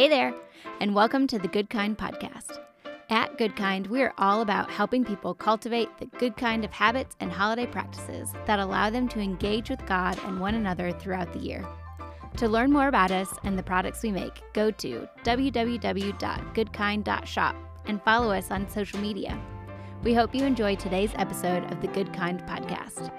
[0.00, 0.32] Hey there,
[0.80, 2.58] and welcome to the Good Kind podcast.
[3.10, 7.16] At Good Kind, we are all about helping people cultivate the good kind of habits
[7.20, 11.40] and holiday practices that allow them to engage with God and one another throughout the
[11.40, 11.66] year.
[12.38, 18.32] To learn more about us and the products we make, go to www.goodkind.shop and follow
[18.32, 19.38] us on social media.
[20.02, 23.12] We hope you enjoy today's episode of the Good Kind podcast.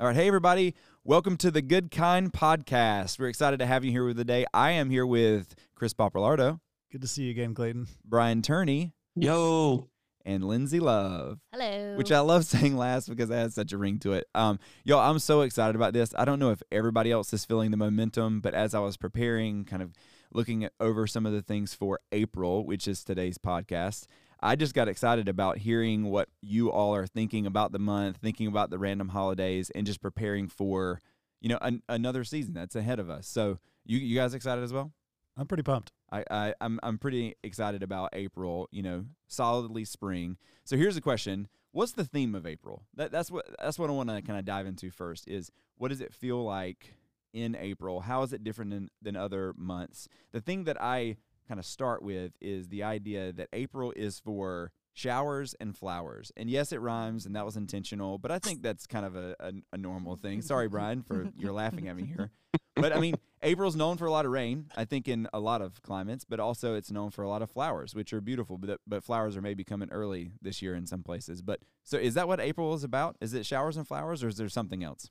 [0.00, 0.76] All right, hey everybody,
[1.08, 3.18] welcome to the Good Kind podcast.
[3.18, 4.44] We're excited to have you here with the day.
[4.52, 6.60] I am here with Chris Papalardo,
[6.92, 7.88] Good to see you again, Clayton.
[8.04, 9.88] Brian Turney, Yo.
[10.26, 11.38] and Lindsay Love.
[11.50, 11.96] Hello.
[11.96, 14.26] Which I love saying last because it has such a ring to it.
[14.34, 16.12] Um, yo, I'm so excited about this.
[16.14, 19.64] I don't know if everybody else is feeling the momentum, but as I was preparing,
[19.64, 19.94] kind of
[20.34, 24.04] looking at, over some of the things for April, which is today's podcast,
[24.40, 28.46] I just got excited about hearing what you all are thinking about the month, thinking
[28.46, 31.00] about the random holidays, and just preparing for,
[31.40, 33.26] you know, an, another season that's ahead of us.
[33.26, 34.92] So, you you guys excited as well?
[35.36, 35.92] I'm pretty pumped.
[36.10, 38.68] I, I I'm I'm pretty excited about April.
[38.70, 40.36] You know, solidly spring.
[40.64, 42.84] So here's the question: What's the theme of April?
[42.94, 45.28] That that's what that's what I want to kind of dive into first.
[45.28, 46.94] Is what does it feel like
[47.32, 48.00] in April?
[48.00, 50.08] How is it different than, than other months?
[50.32, 54.72] The thing that I kind of start with is the idea that April is for
[54.98, 56.32] showers and flowers.
[56.36, 58.18] And yes, it rhymes, and that was intentional.
[58.18, 60.42] But I think that's kind of a, a, a normal thing.
[60.42, 62.30] Sorry, Brian, for you're laughing at me here.
[62.74, 65.62] But I mean, April's known for a lot of rain, I think, in a lot
[65.62, 68.58] of climates, but also it's known for a lot of flowers, which are beautiful.
[68.58, 71.42] But but flowers are maybe coming early this year in some places.
[71.42, 73.16] But so is that what April is about?
[73.20, 75.10] Is it showers and flowers, or is there something else?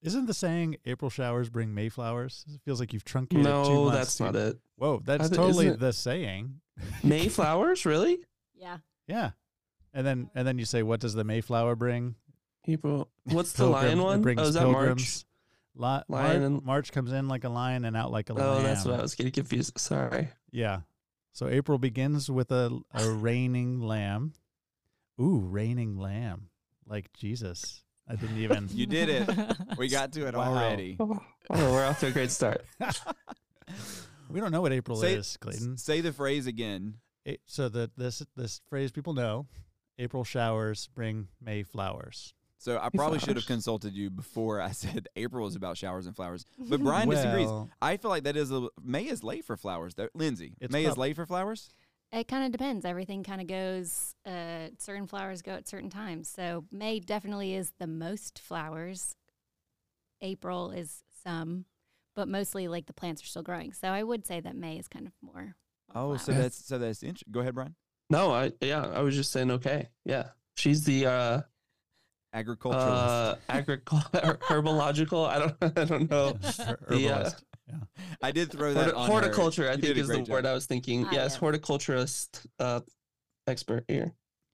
[0.00, 2.44] Isn't the saying April showers bring Mayflowers?
[2.54, 4.56] It feels like you've truncated two No, months that's not it.
[4.76, 6.60] Whoa, that's totally the saying.
[7.02, 8.20] May flowers, really?
[8.58, 8.78] Yeah.
[9.06, 9.30] Yeah.
[9.94, 12.14] And then and then you say, what does the Mayflower bring?
[12.66, 13.08] April.
[13.24, 14.22] What's the Pilgrim- lion it one?
[14.22, 14.74] brings Oh, is that March?
[14.86, 15.24] pilgrims.
[15.74, 18.46] Li- Lion Mar- and- March comes in like a lion and out like a lamb.
[18.46, 19.78] Oh, that's what I was getting confused.
[19.78, 20.28] Sorry.
[20.50, 20.80] Yeah.
[21.32, 24.32] So April begins with a a reigning lamb.
[25.20, 26.48] Ooh, reigning lamb.
[26.86, 27.82] Like Jesus.
[28.10, 29.28] I didn't even You did it.
[29.76, 30.52] We got to it Wow.
[30.54, 30.96] already.
[30.98, 31.18] Oh,
[31.50, 32.64] oh, we're off to a great start.
[34.30, 35.78] We don't know what April Say, is, Clayton.
[35.78, 36.96] say the phrase again.
[37.28, 39.46] It, so the this this phrase people know,
[39.98, 42.32] April showers bring May flowers.
[42.56, 46.16] So I probably should have consulted you before I said April is about showers and
[46.16, 46.46] flowers.
[46.58, 47.50] But Brian disagrees.
[47.82, 49.94] I feel like that is a May is late for flowers.
[49.94, 50.08] Though.
[50.14, 51.68] Lindsay, It's May is late for flowers.
[52.10, 52.86] It kind of depends.
[52.86, 56.30] Everything kind of goes, uh, certain flowers go at certain times.
[56.30, 59.14] So May definitely is the most flowers.
[60.22, 61.66] April is some,
[62.16, 63.74] but mostly like the plants are still growing.
[63.74, 65.56] So I would say that May is kind of more.
[65.94, 66.42] More Oh, so flowers.
[66.42, 67.74] that's so that's int- go ahead, Brian.
[68.10, 69.88] No, I yeah, I was just saying okay.
[70.04, 70.28] Yeah.
[70.56, 71.40] She's the uh
[72.32, 72.90] Agriculturalist.
[72.90, 75.26] uh agricultural herbological.
[75.28, 76.28] I don't I don't know.
[76.58, 77.44] her- The, uh, herbalist.
[77.68, 77.74] yeah.
[78.22, 79.12] I did throw that Horti- on her.
[79.12, 80.46] horticulture, I You think is the great word.
[80.46, 81.06] I was thinking.
[81.06, 81.38] Ah, yes, yeah.
[81.40, 82.80] horticulturist uh
[83.46, 84.12] expert here.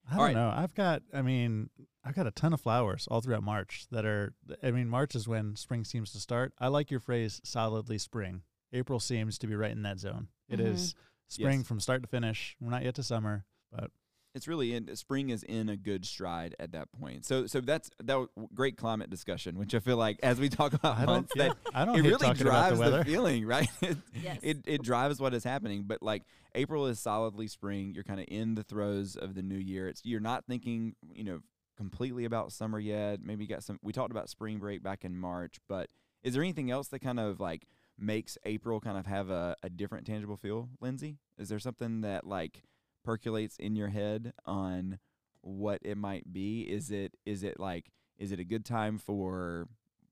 [0.08, 0.36] I don't Alright.
[0.36, 0.52] know.
[0.54, 1.02] I've got.
[1.12, 1.70] I mean,
[2.04, 4.34] I've got a ton of flowers all throughout March that are.
[4.62, 6.52] I mean, March is when spring seems to start.
[6.58, 8.42] I like your phrase "solidly spring."
[8.72, 10.28] April seems to be right in that zone.
[10.48, 10.96] It is Mhm.
[11.28, 11.66] Spring Yes.
[11.66, 12.56] from start to finish.
[12.60, 13.90] We're not yet to summer, but
[14.34, 17.24] It's really in spring is in a good stride at that point.
[17.24, 20.72] So so that's that was great climate discussion, which I feel like as we talk
[20.72, 21.14] about I don't.
[21.14, 23.68] months, Yeah, that I don't it really drives the the, feeling, right?
[23.82, 24.38] It, Yes.
[24.42, 25.84] it it drives what is happening.
[25.86, 26.24] But like
[26.56, 27.92] April is solidly spring.
[27.94, 29.88] You're kind of in the throes of the new year.
[29.88, 31.40] It's you're not thinking, you know,
[31.76, 33.20] completely about summer yet.
[33.22, 33.78] Maybe you got some.
[33.82, 35.90] We talked about spring break back in March, but
[36.24, 37.66] is there anything else that kind of like
[37.98, 41.18] makes April kind of have a, a different tangible feel, Lindsay?
[41.38, 42.62] Is there something that like
[43.04, 44.98] percolates in your head on
[45.42, 46.62] what it might be?
[46.62, 49.68] Is it is it like is it a good time for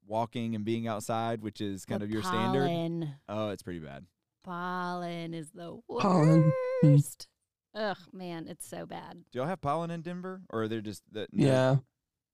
[0.07, 3.09] walking and being outside, which is kind The of your standard?
[3.29, 4.07] Oh, it's pretty bad.
[4.45, 6.53] Pollen is the Pollen.
[6.85, 6.95] Mm.
[6.95, 7.29] worst.
[7.75, 9.25] Ugh, man, it's so bad.
[9.31, 11.77] Do y'all have pollen in Denver, or are they just the Yeah.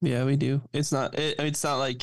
[0.01, 0.63] Yeah, we do.
[0.73, 2.03] It's not it, it's not like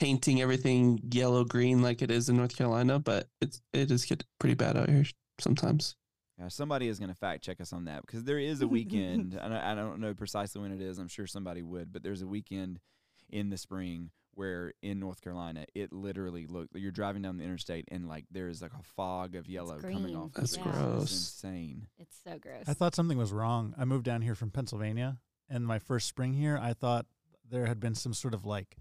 [0.00, 4.24] painting everything yellow green like it is in North Carolina, but it's it does get
[4.38, 5.04] pretty bad out here
[5.38, 5.94] sometimes.
[6.38, 9.34] Yeah, somebody is going to fact check us on that because there is a weekend.
[9.34, 10.98] and I, I don't know precisely when it is.
[10.98, 12.80] I'm sure somebody would, but there's a weekend
[13.28, 17.84] in the spring where in North Carolina it literally look you're driving down the interstate
[17.90, 20.32] and like there's like a fog of yellow coming off.
[20.32, 20.66] the That's trees.
[20.66, 21.10] It's gross.
[21.10, 21.86] insane.
[21.98, 22.64] It's so gross.
[22.66, 23.74] I thought something was wrong.
[23.76, 25.18] I moved down here from Pennsylvania,
[25.50, 27.04] and my first spring here, I thought
[27.50, 28.76] there had been some sort of like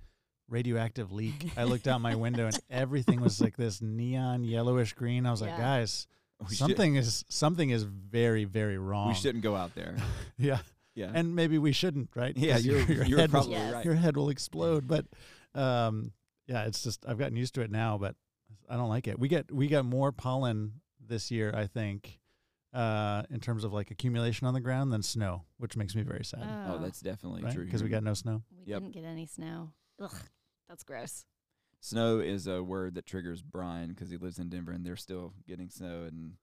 [0.50, 1.52] radioactive leak.
[1.58, 5.26] I looked out my window, and everything was like this neon yellowish green.
[5.26, 6.08] I was like, guys,
[6.42, 9.10] We should- something is something is very very wrong.
[9.10, 9.96] we shouldn't go out there.
[10.38, 10.60] yeah,
[10.96, 11.12] Yeah.
[11.14, 12.36] and maybe we shouldn't, right?
[12.38, 13.74] yeah, 'Cause you're, your you're head will- Yes.
[13.74, 13.86] right.
[13.86, 14.88] your head will explode.
[14.88, 15.06] But
[15.56, 16.12] um,
[16.48, 17.98] yeah, it's just I've gotten used to it now.
[17.98, 18.16] But
[18.70, 19.20] I don't like it.
[19.20, 20.74] We get we got more pollen
[21.06, 22.20] this year, I think,
[22.74, 26.24] uh, in terms of like accumulation on the ground than snow, which makes me very
[26.24, 26.48] sad.
[26.70, 27.54] Oh, that's definitely right?
[27.54, 27.66] true.
[27.66, 28.44] Because we got no snow.
[28.52, 28.82] We Yep.
[28.82, 29.72] didn't get any snow.
[30.00, 30.16] Ugh,
[30.70, 31.26] that's gross.
[31.82, 35.34] Snow is a word that triggers Brian because he lives in Denver and they're still
[35.48, 36.34] getting snow in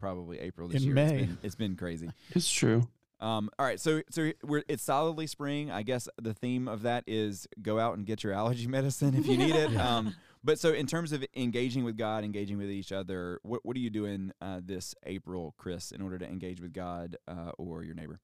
[0.00, 0.94] probably April this In year.
[0.94, 1.04] May.
[1.04, 2.10] It's been, it's been crazy.
[2.34, 2.88] It's true.
[3.18, 5.70] Um, all right, so so we're it's solidly spring.
[5.70, 9.26] I guess the theme of that is go out and get your allergy medicine if
[9.26, 9.70] you need it.
[9.80, 13.74] Um, but so in terms of engaging with God, engaging with each other, what what
[13.76, 17.82] are you doing uh, this April, Chris, in order to engage with God uh, or
[17.82, 18.20] your neighbor?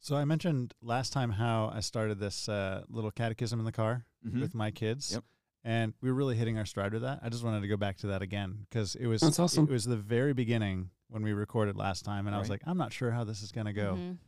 [0.00, 4.04] So I mentioned last time how I started this uh, little catechism in the car
[4.24, 4.40] Mhm.
[4.40, 5.12] with my kids.
[5.12, 5.24] Yep.
[5.64, 7.20] And we were really hitting our stride with that.
[7.22, 9.64] I just wanted to go back to that again because it was That's awesome.
[9.64, 12.78] It was the very beginning when we recorded last time, and I was like, I'm
[12.78, 13.94] not sure how this is going to go.
[13.96, 14.18] Mhm.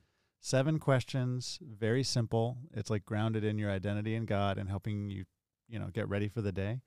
[0.41, 2.59] Seven questions, very simple.
[2.73, 5.25] It's like grounded in your identity in God and helping you,
[5.69, 6.81] you know, get ready for the day.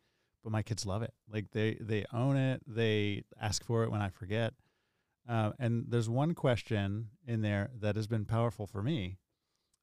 [0.44, 1.14] But my kids love it.
[1.30, 2.64] Like they they own it.
[2.68, 4.54] They ask for it when I forget.
[5.28, 9.18] Uh, and there's one question in there that has been powerful for me.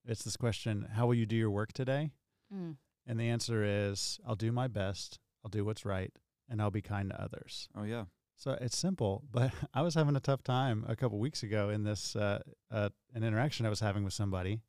[0.07, 2.11] It's this question: How will you do your work today?
[2.55, 2.77] Mm.
[3.07, 5.19] And the answer is, I'll do my best.
[5.45, 6.13] I'll do what's right,
[6.49, 7.69] and I'll be kind to others.
[7.77, 8.05] Oh yeah,
[8.37, 11.85] So it's simple, but I was having a tough time a couple weeks ago in
[11.85, 12.41] this uh,
[12.71, 14.61] uh, an interaction I was having with somebody,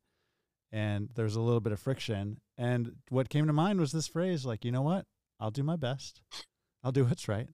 [0.70, 2.40] and there was a little bit of friction.
[2.56, 5.04] And what came to mind was this phrase, like, you know what?
[5.38, 6.22] I'll do my best.
[6.82, 7.48] I'll do what's right,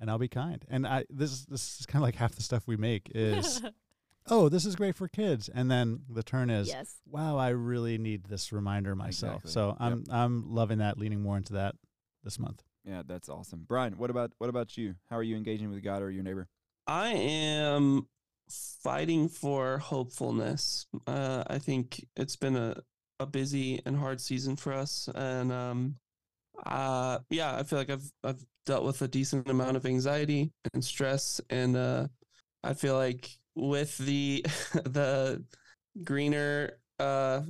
[0.00, 0.64] and I'll be kind.
[0.68, 3.62] And I this is- this is kind of like half the stuff we make is,
[4.28, 6.96] oh, this is great for kids, and then the turn is, yes.
[7.06, 9.44] wow, I really need this reminder myself.
[9.44, 9.50] Exactly.
[9.52, 11.74] So I'm I'm loving that, leaning more into that
[12.22, 12.62] this month.
[12.84, 13.64] yeah, that's awesome.
[13.68, 14.94] Brian, what about what about you?
[15.10, 16.48] How are you engaging with God or your neighbor?
[16.86, 18.08] I am
[18.48, 20.86] fighting for hopefulness.
[21.06, 22.76] Uh, I think it's been a,
[23.18, 25.96] a busy and hard season for us, and um,
[26.66, 30.84] uh, yeah, I feel like I've I've dealt with a decent amount of anxiety and
[30.84, 32.06] stress, and uh,
[32.62, 34.44] I feel like with the
[34.84, 35.44] the
[36.02, 37.42] greener uh,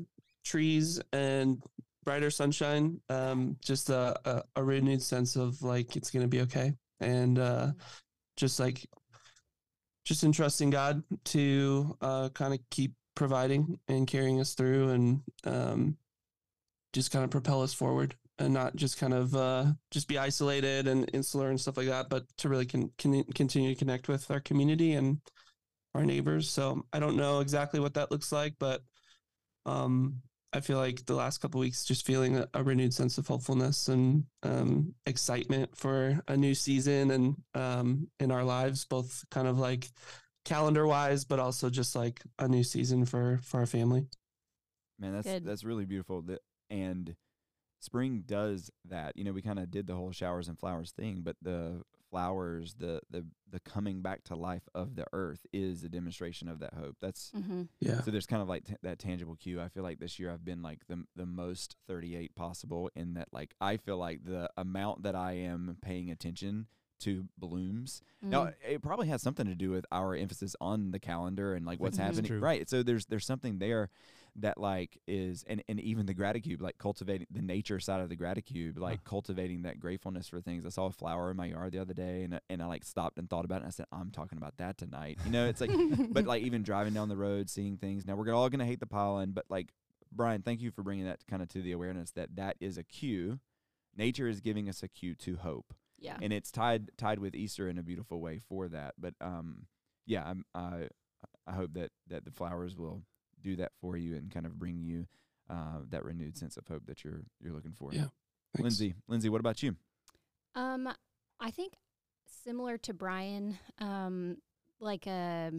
[0.45, 1.63] trees and
[2.05, 6.73] brighter sunshine, um, just a, a, a renewed sense of like it's gonna be okay,
[7.01, 7.73] and uh,
[8.37, 8.87] just like
[10.05, 15.97] just entrusting God to uh, kind of keep providing and carrying us through and um,
[16.93, 20.89] just kind of propel us forward and not just kind of uh, just be isolated
[20.89, 24.31] and insular and stuff like that, but to really con- con- continue to connect with
[24.31, 25.21] our community and
[25.95, 26.51] our neighbors.
[26.51, 28.83] So I don't know exactly what that looks like, but
[29.67, 30.23] um,
[30.53, 33.89] I feel like the last couple weeks just feeling a, a renewed sense of hopefulness
[33.89, 39.59] and um, excitement for a new season and um, in our lives, both kind of
[39.59, 39.89] like
[40.45, 44.07] calendar wise, but also just like a new season for for our family.
[44.99, 45.45] Man, that's Good.
[45.45, 46.23] that's really beautiful.
[46.23, 46.41] That
[46.71, 47.15] and
[47.85, 49.17] spring does that.
[49.17, 52.75] You know, we kind of did the whole showers and flowers thing, but the flowers,
[52.79, 56.75] the the the coming back to life of the earth is a demonstration of that
[56.75, 56.97] hope.
[57.01, 57.63] That's Mm-hmm.
[57.81, 58.01] Yeah.
[58.03, 59.61] so there's kind of like t- that tangible cue.
[59.61, 63.29] I feel like this year I've been like the the most 38 possible in that
[63.33, 66.67] like I feel like the amount that I am paying attention
[67.01, 68.01] to blooms.
[68.25, 68.29] Mm.
[68.31, 71.81] Now it probably has something to do with our emphasis on the calendar and like
[71.81, 72.25] what's happening.
[72.25, 72.39] true.
[72.39, 72.69] Right.
[72.71, 73.91] So there's there's something there
[74.37, 78.17] that like is and, and even the gratitude, like cultivating the nature side of the
[78.17, 80.67] gratitude, like cultivating that gratefulness for things.
[80.67, 83.19] I saw a flower in my yard the other day and and I like stopped
[83.19, 85.19] and thought about it and I said, I'm talking about that tonight.
[85.25, 85.71] You know, it's like
[86.11, 88.07] but like even driving down the road, seeing things.
[88.07, 89.73] Now we're all gonna hate the pollen, but like
[90.11, 92.85] Brian, thank you for bringing that kind of to the awareness that that is a
[92.85, 93.41] cue.
[93.97, 96.17] Nature is giving us a cue to hope, yeah.
[96.21, 98.95] and it's tied tied with Easter in a beautiful way for that.
[98.99, 99.67] But um,
[100.07, 100.89] yeah, I'm I
[101.47, 103.03] I hope that that the flowers will
[103.45, 105.07] do that for you and kind of bring you
[105.49, 107.93] uh, that renewed sense of hope that you're you're looking for.
[107.93, 108.07] Yeah.
[108.57, 108.63] Thanks.
[108.63, 109.77] Lindsay, Lindsay, what about you?
[110.55, 110.89] Um,
[111.41, 111.75] I think
[112.45, 114.37] similar to Brian, um,
[114.81, 115.53] like a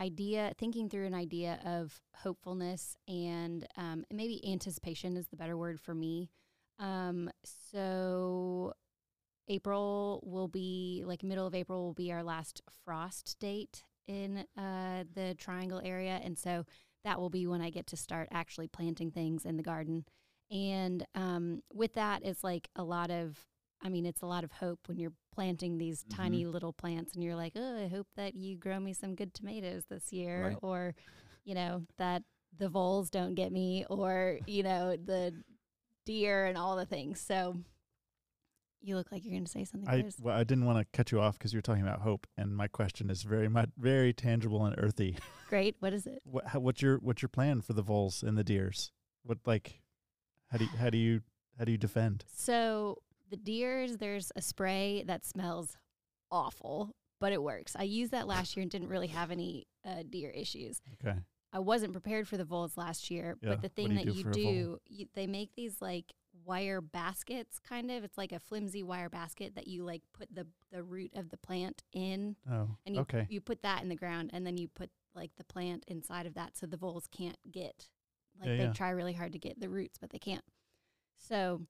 [0.00, 5.56] idea, thinking through an idea of hopefulness and um, and maybe anticipation is the better
[5.56, 6.30] word for me.
[6.78, 7.30] Um,
[7.70, 8.72] so
[9.48, 15.04] April will be like middle of April will be our last frost date in uh,
[15.14, 16.64] the Triangle area, and so
[17.04, 20.04] that will be when I get to start actually planting things in the garden.
[20.50, 23.38] And um, with that, it's like a lot of,
[23.82, 26.16] I mean, it's a lot of hope when you're planting these Mhm.
[26.16, 29.34] tiny little plants and you're like, oh, I hope that you grow me some good
[29.34, 30.58] tomatoes this year, Right.
[30.62, 30.94] or,
[31.44, 32.22] you know, that
[32.56, 35.34] the voles don't get me, or, you know, the
[36.06, 37.20] deer and all the things.
[37.20, 37.56] So
[38.84, 39.88] you look like you're going to say something.
[39.88, 40.16] I Chris.
[40.20, 42.54] well, I didn't want to cut you off because you were talking about hope, and
[42.56, 45.16] my question is very much very tangible and earthy.
[45.48, 45.76] Great.
[45.80, 46.20] What is it?
[46.24, 48.92] What how, what's your what's your plan for the voles and the deers?
[49.24, 49.80] What like
[50.50, 51.20] how do you, how do you
[51.58, 52.24] how do you defend?
[52.34, 52.98] So
[53.30, 55.76] the deers, there's a spray that smells
[56.30, 57.74] awful, but it works.
[57.78, 60.80] I used that last year and didn't really have any uh, deer issues.
[61.04, 61.16] Okay.
[61.52, 64.12] I wasn't prepared for the voles last year, Yeah, but the thing you that do
[64.12, 64.42] you for a vole?
[64.42, 66.12] do, you, they make these like
[66.44, 68.02] wire baskets, kind of.
[68.04, 71.36] It's like a flimsy wire basket that you like put the the root of the
[71.36, 72.76] plant in, Oh.
[72.86, 73.26] and you okay.
[73.30, 76.34] you put that in the ground, and then you put like the plant inside of
[76.34, 77.88] that, so the voles can't get
[78.40, 78.72] like Yeah, they yeah.
[78.72, 80.44] try really hard to get the roots, but they can't.
[81.16, 81.62] So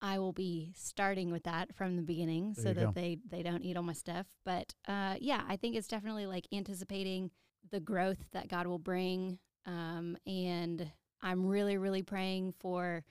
[0.00, 2.92] I will be starting with that from the beginning, There so that go.
[2.92, 4.26] they they don't eat all my stuff.
[4.44, 7.30] But uh, yeah, I think it's definitely like anticipating
[7.70, 13.04] the growth that God will bring, um, and I'm really really praying for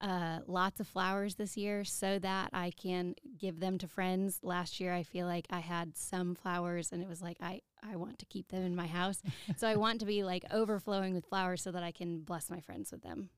[0.00, 4.40] uh, lots of flowers this year so that I can give them to friends.
[4.42, 7.96] Last year, I feel like I had some flowers and it was like, I, I
[7.96, 9.22] want to keep them in my house.
[9.56, 12.60] so I want to be like overflowing with flowers so that I can bless my
[12.60, 13.30] friends with them.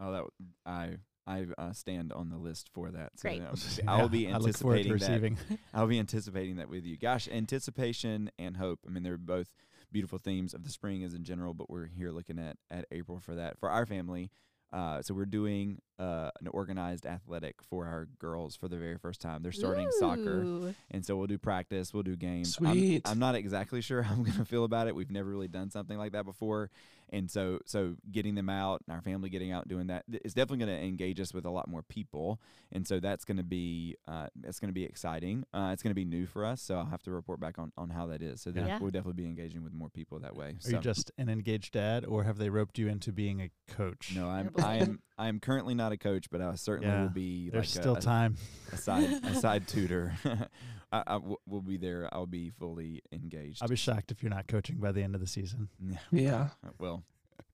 [0.00, 0.30] Oh, that w-
[0.66, 3.12] I I uh, stand on the list for that.
[3.16, 3.42] So Great.
[3.86, 4.92] I will be Yeah, I look forward to anticipating that.
[4.92, 5.38] receiving.
[5.74, 6.96] I'll be anticipating that with you.
[6.96, 8.80] Gosh, anticipation and hope.
[8.86, 9.48] I mean, they're both
[9.92, 13.20] beautiful themes of the spring as in general, but we're here looking at at April
[13.20, 14.30] for that for our family.
[14.72, 19.20] Uh, so we're doing uh, an organized athletic for our girls for the very first
[19.20, 19.42] time.
[19.42, 21.92] They're starting soccer, and so we'll do practice.
[21.92, 22.54] We'll do games.
[22.54, 23.02] Sweet.
[23.04, 24.94] I'm, I'm not exactly sure how I'm going to feel about it.
[24.94, 26.70] We've never really done something like that before,
[27.10, 30.22] and so so getting them out and our family getting out and doing that th-
[30.34, 32.40] definitely going to engage us with a lot more people,
[32.70, 35.44] and so that's going to be uh, it's going to be exciting.
[35.52, 37.72] Uh, it's going to be new for us, so I'll have to report back on,
[37.76, 38.40] on how that is.
[38.40, 38.78] So then Yeah.
[38.78, 40.50] we'll definitely be engaging with more people that way.
[40.50, 43.50] Are so you just an engaged dad, or have they roped you into being a
[43.72, 44.12] coach?
[44.14, 44.50] no, I'm.
[44.58, 47.74] I am I am currently not a coach, but I certainly Yeah, will be There's
[47.76, 48.36] like still a, a- time.
[48.72, 50.14] a side a side tutor.
[50.90, 52.08] I, I w- will be there.
[52.12, 53.62] I'll be fully engaged.
[53.62, 55.68] I'll be shocked if you're not coaching by the end of the season.
[55.80, 55.98] Yeah.
[56.10, 56.48] Yeah.
[56.78, 57.02] Well,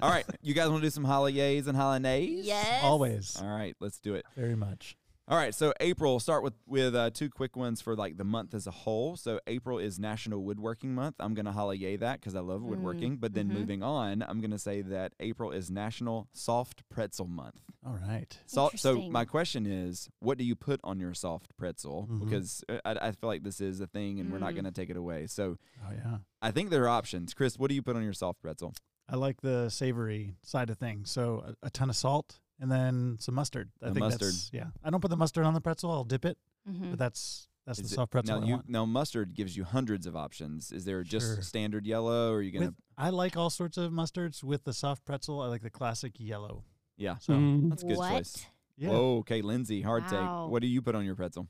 [0.01, 2.47] All right, you guys want to do some holidays and holidays?
[2.47, 2.83] Yes.
[2.83, 3.37] Always.
[3.41, 4.25] All right, let's do it.
[4.37, 4.97] Very much.
[5.27, 6.21] All right, so April.
[6.21, 9.17] Start with with uh, two quick ones for like the month as a whole.
[9.17, 11.17] So April is National Woodworking Month.
[11.19, 13.17] I'm gonna holiday that because I love Mm, woodworking.
[13.17, 13.53] But then mhm.
[13.55, 17.55] moving on, I'm gonna say that April is National Soft Pretzel Month.
[17.87, 18.39] All right.
[18.45, 22.07] So, so my question is, what do you put on your soft pretzel?
[22.11, 22.21] Mhm.
[22.21, 24.57] Because uh, I, I feel like this is a thing, and we're not Mm.
[24.57, 25.27] gonna take it away.
[25.27, 26.19] So Oh yeah.
[26.43, 27.33] I think there are options.
[27.33, 28.75] Chris, what do you put on your soft pretzel?
[29.09, 31.11] I like the savory side of things.
[31.11, 33.71] So a, a ton of salt and then some mustard.
[33.83, 34.29] I The think mustard.
[34.29, 34.67] that's yeah.
[34.83, 35.91] I don't put the mustard on the pretzel.
[35.91, 36.91] I'll dip it, Mhm.
[36.91, 38.69] but that's that's Is the it- soft pretzel now I you want.
[38.69, 40.71] now mustard gives you hundreds of options.
[40.71, 41.43] Is there just Sure.
[41.43, 42.67] standard yellow, or are you gonna?
[42.67, 44.43] With, I like all sorts of mustards.
[44.45, 46.65] With the soft pretzel, I like the classic yellow.
[46.97, 47.71] yeah, So Mm.
[47.71, 48.11] that's a good what?
[48.11, 48.47] choice.
[48.77, 48.91] yeah.
[48.91, 50.45] Whoa, okay, Lindsay, hard Wow.
[50.45, 50.53] take.
[50.53, 51.49] What do you put on your pretzel?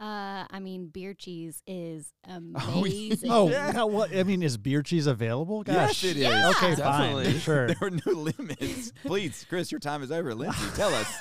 [0.00, 2.36] Uh, I mean, beer cheese is Oh,
[2.78, 3.30] amazing.
[3.30, 3.72] Oh, Yeah.
[3.72, 4.16] God, what?
[4.16, 5.62] I mean, is beer cheese available?
[5.62, 6.02] Gosh.
[6.02, 6.22] Yes, it is.
[6.22, 6.48] Yeah.
[6.56, 7.24] Okay, Definitely.
[7.24, 7.34] fine.
[7.40, 7.66] Sure.
[7.66, 8.92] there are no limits.
[9.04, 10.34] Please, Chris, your time is over.
[10.34, 11.14] Lindsay, tell us.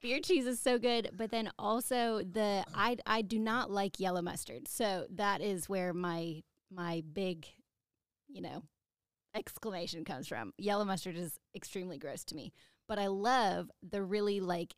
[0.00, 4.20] beer cheese is so good, but then also the I I do not like yellow
[4.22, 4.66] mustard.
[4.66, 6.42] So that is where my
[6.72, 7.46] my big,
[8.28, 8.64] you know,
[9.34, 10.52] exclamation comes from.
[10.58, 12.52] Yellow mustard is extremely gross to me,
[12.88, 14.74] but I love the really like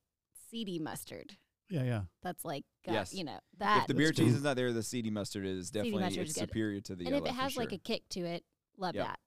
[0.51, 1.37] seedy mustard.
[1.75, 2.01] Yeah, yeah.
[2.23, 3.15] That's like got, Yes.
[3.15, 6.03] you know, that if the beer cheese is not there, the seedy mustard is definitely
[6.03, 8.21] mustard it's is superior to the and if it has for like a kick to
[8.21, 8.45] it,
[8.79, 9.07] love Yep.
[9.07, 9.19] that.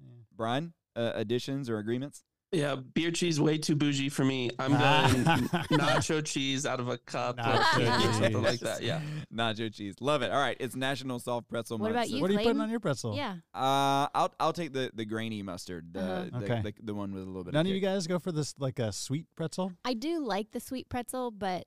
[0.00, 0.08] yeah.
[0.36, 2.22] Brian, uh, additions or agreements?
[2.52, 4.50] Yeah, beer cheese way too bougie for me.
[4.58, 5.24] I'm going
[5.78, 8.82] nacho cheese out of a cup or Nacho something like that.
[8.82, 9.02] Yeah.
[9.32, 9.94] Nacho cheese.
[10.00, 10.32] Love it.
[10.32, 10.56] All right.
[10.58, 11.94] It's National Soft Pretzel What Month.
[11.94, 12.20] about so- you?
[12.22, 13.14] What are you putting on your pretzel?
[13.14, 13.36] Yeah.
[13.54, 16.38] Uh, I'll I'll take the, the grainy mustard, the, Uh-huh.
[16.40, 16.62] the, Okay.
[16.62, 17.50] the the one with a little bit.
[17.50, 17.54] Of.
[17.54, 19.70] None of of you guys go for this like a sweet pretzel?
[19.84, 21.66] I do like the sweet pretzel, but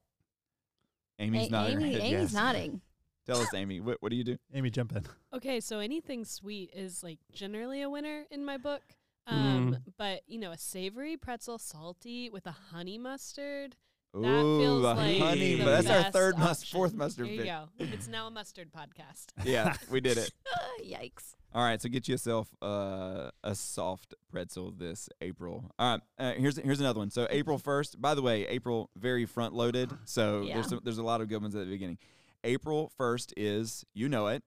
[1.24, 1.80] Amy's A- nodding.
[1.82, 2.34] her head Amy's yes.
[2.34, 2.82] nodding.
[3.26, 3.80] Tell us, Amy.
[3.80, 4.38] What what do you do?
[4.54, 5.04] Amy, jump in.
[5.34, 8.82] Okay, so anything sweet is like generally a winner in my book.
[9.28, 13.76] Um, But you know, a savory pretzel, salty with a honey mustard.
[14.14, 15.56] That Ooh, feels the like honey.
[15.56, 16.78] the but that's our best third must, option.
[16.78, 17.48] fourth mustard There you pick.
[17.48, 17.70] go.
[17.80, 19.28] It's now a mustard podcast.
[19.44, 20.32] Yeah, we did it.
[20.86, 21.34] Yikes.
[21.56, 25.70] All right, so get yourself uh, a soft pretzel this April.
[25.78, 27.10] All right, uh, here's here's another one.
[27.12, 28.02] So April first.
[28.02, 29.92] By the way, April very front loaded.
[30.06, 30.56] So Yeah.
[30.56, 31.98] there's some, there's a lot of good ones at the beginning.
[32.44, 34.44] April first is you know it,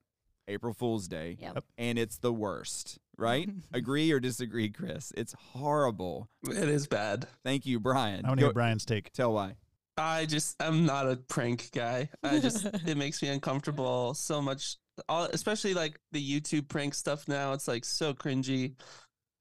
[0.48, 1.54] April Fool's Day, Yep.
[1.54, 1.64] Yep.
[1.78, 2.98] and it's the worst.
[3.18, 3.48] Right?
[3.72, 5.12] Agree or disagree, Chris?
[5.16, 6.28] It's horrible.
[6.46, 7.26] It is bad.
[7.44, 8.24] Thank you, Brian.
[8.26, 9.12] I want to hear Brian's take.
[9.12, 9.54] tell why.
[9.96, 12.10] I just I'm not a prank guy.
[12.22, 14.76] I just it makes me uncomfortable so much.
[15.08, 17.52] All especially like the YouTube prank stuff now.
[17.52, 18.74] It's like so cringy.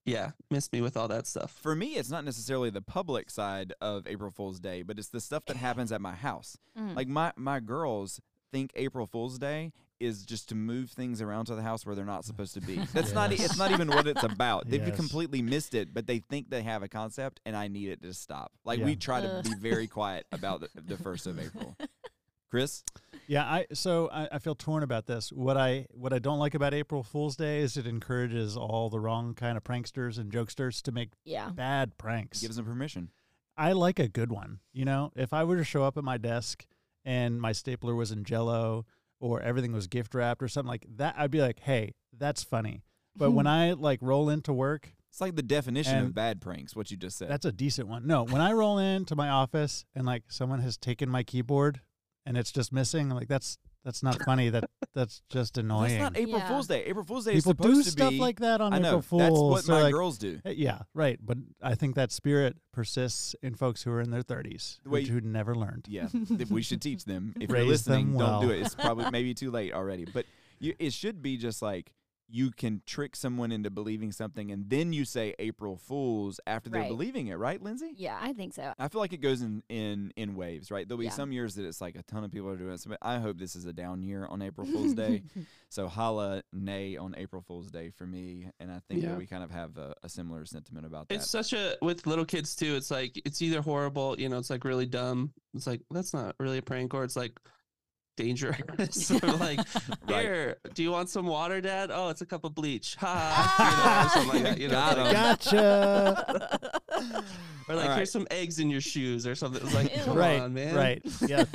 [0.05, 1.51] Yeah, miss me with all that stuff.
[1.63, 5.19] For me, it's not necessarily the public side of April Fool's Day, but it's the
[5.21, 6.57] stuff that happens at my house.
[6.77, 6.95] Mm.
[6.95, 8.19] Like my my girls
[8.51, 12.03] think April Fool's Day is just to move things around to the house where they're
[12.05, 12.75] not supposed to be.
[12.93, 13.31] That's not.
[13.31, 14.69] e- It's not even what it's about.
[14.69, 14.95] They've Yes.
[14.95, 18.13] completely missed it, but they think they have a concept, and I need it to
[18.13, 18.51] stop.
[18.65, 19.43] Like we try to Ugh.
[19.43, 21.75] be very quiet about the, the first of April.
[22.51, 22.83] Chris,
[23.27, 25.31] Yeah, I so I, I feel torn about this.
[25.31, 28.99] What I what I don't like about April Fool's Day is it encourages all the
[28.99, 31.49] wrong kind of pranksters and jokesters to make Yeah.
[31.49, 32.41] bad pranks.
[32.41, 33.09] gives them permission.
[33.57, 34.59] I like a good one.
[34.73, 36.65] You know, if I were to show up at my desk
[37.05, 38.85] and my stapler was in jello
[39.19, 42.83] or everything was gift wrapped or something like that, I'd be like, hey, that's funny.
[43.15, 46.75] But when I like roll into work, It's like the definition of bad pranks.
[46.75, 47.29] What you just said.
[47.29, 48.05] that's a decent one.
[48.05, 51.79] No, when I roll into my office and like someone has taken my keyboard
[52.25, 54.49] and it's just missing, I'm like that's that's not funny.
[54.49, 54.63] That
[54.93, 55.99] that's just annoying.
[55.99, 56.47] That's not April Yeah.
[56.47, 56.83] Fool's Day.
[56.85, 58.19] April Fool's Day People is supposed do to stuff be.
[58.19, 58.87] like that on I know.
[58.87, 59.21] April Fool's.
[59.21, 60.39] That's what so, my like, girls do.
[60.45, 61.19] uh, Yeah, right.
[61.23, 64.99] But I think that spirit persists in folks who are in their 30s, The way
[65.01, 65.85] which you- who never learned.
[65.87, 67.33] Yeah, th- we should teach them.
[67.39, 68.61] If you're Raise them listening, don't do it.
[68.61, 70.05] It's probably maybe too late already.
[70.05, 70.25] But
[70.59, 71.91] you, it should be just like
[72.27, 76.81] you can trick someone into believing something, and then you say April Fools after they're
[76.81, 76.89] Right.
[76.89, 77.91] believing it, right, Lindsay?
[77.95, 78.73] Yeah, I think so.
[78.79, 80.87] I feel like it goes in in in waves, right?
[80.87, 81.11] There'll be Yeah.
[81.11, 82.83] some years that it's like a ton of people are doing it.
[82.87, 85.23] But I hope this is a down year on April Fool's Day.
[85.67, 89.09] So holla nay on April Fool's Day for me, and I think Yeah.
[89.09, 91.15] that we kind of have a, a similar sentiment about that.
[91.15, 92.75] It's such a with little kids too.
[92.75, 95.33] It's like it's either horrible, you know, it's like really dumb.
[95.53, 97.37] It's like that's not really a prank, or it's like
[98.15, 99.11] dangerous.
[99.23, 99.59] or like,
[100.07, 100.21] Right.
[100.23, 101.89] here, do you want some water, Dad?
[101.93, 102.95] Oh, it's a cup of bleach.
[102.99, 104.61] Ha, you know, something like that.
[104.61, 105.13] You know, Got like- 'em.
[105.13, 106.59] Gotcha.
[107.67, 107.95] or like All right.
[107.97, 109.61] here's some eggs in your shoes or something.
[109.63, 110.03] It's like, Ew.
[110.03, 110.75] come right, on, man.
[110.75, 111.01] right.
[111.27, 111.45] Yeah,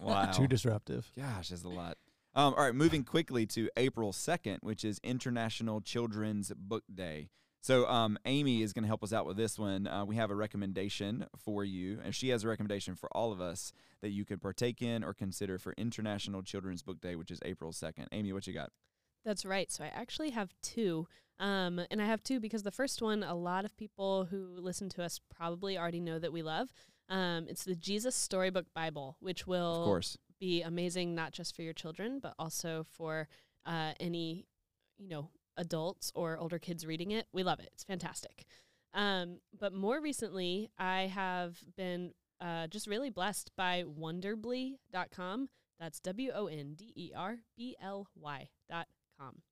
[0.00, 0.30] wow.
[0.30, 1.10] too disruptive.
[1.16, 1.96] Gosh, that's a lot.
[2.34, 7.30] Um, all right, moving quickly to April 2nd, which is International Children's Book Day.
[7.60, 9.86] So, um, Amy is going to help us out with this one.
[9.88, 13.40] Uh, we have a recommendation for you, and she has a recommendation for all of
[13.40, 17.40] us that you could partake in or consider for International Children's Book Day, which is
[17.44, 18.06] April 2nd.
[18.12, 18.70] Amy, what you got?
[19.24, 19.70] That's right.
[19.70, 21.06] So I actually have two.
[21.40, 24.88] Um, and I have two because the first one, a lot of people who listen
[24.90, 26.72] to us probably already know that we love.
[27.08, 30.18] Um, it's the Jesus Storybook Bible, which will Of course.
[30.40, 33.28] be amazing not just for your children, but also for
[33.66, 34.46] uh, any,
[34.98, 37.26] you know, adults or older kids reading it.
[37.32, 37.68] We love it.
[37.74, 38.46] It's fantastic.
[38.94, 45.48] Um, but more recently, I have been uh, just really blessed by Wonderbly.com.
[45.78, 48.86] That's W O N D E R B L Y dot
[49.18, 49.42] com.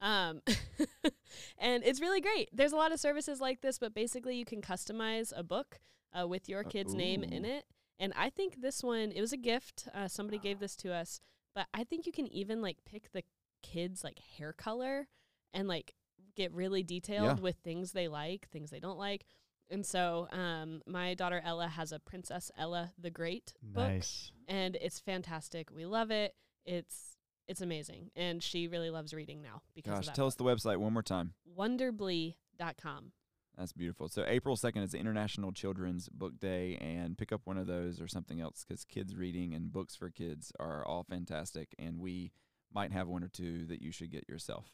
[0.00, 0.42] Um,
[1.58, 2.48] and it's really great.
[2.52, 5.80] There's a lot of services like this, but basically you can customize a book
[6.18, 7.64] uh, with your Uh, kid's name in it.
[7.98, 9.88] And I think this one, it was a gift.
[9.94, 11.20] Uh, somebody gave this to us,
[11.54, 13.22] but I think you can even like pick the
[13.62, 15.08] kids like hair color
[15.54, 15.94] and like
[16.36, 17.42] get really detailed Yeah.
[17.42, 19.24] with things they like, things they don't like.
[19.70, 24.30] And so, um, my daughter Ella has a Princess Ella the Great book, Nice.
[24.46, 25.70] and it's fantastic.
[25.70, 26.34] We love it.
[26.66, 30.14] It's it's amazing, and she really loves reading now because Gosh, of that.
[30.14, 31.34] tell us the website one more time.
[31.56, 33.12] Wonderbly.com.
[33.56, 34.08] That's beautiful.
[34.08, 38.08] So April 2nd is International Children's Book Day, and pick up one of those or
[38.08, 42.32] something else because kids reading and books for kids are all fantastic, and we
[42.74, 44.66] might have one or two that you should get yourself.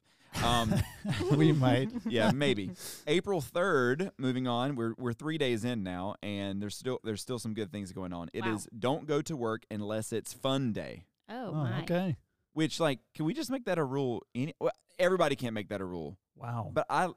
[0.45, 0.73] Um,
[1.37, 1.91] we might.
[2.07, 2.71] yeah, maybe.
[3.07, 7.39] April 3rd, moving on, we're, we're three days in now, and there's still there's still
[7.39, 8.29] some good things going on.
[8.33, 8.79] It is Wow.
[8.79, 11.05] don't go to work unless it's fun day.
[11.29, 11.83] Oh, Oh, my.
[11.83, 12.17] okay.
[12.53, 14.25] Which, like, can we just make that a rule?
[14.35, 16.71] Any, well, everybody can't make that a rule, Wow.
[16.73, 17.09] but I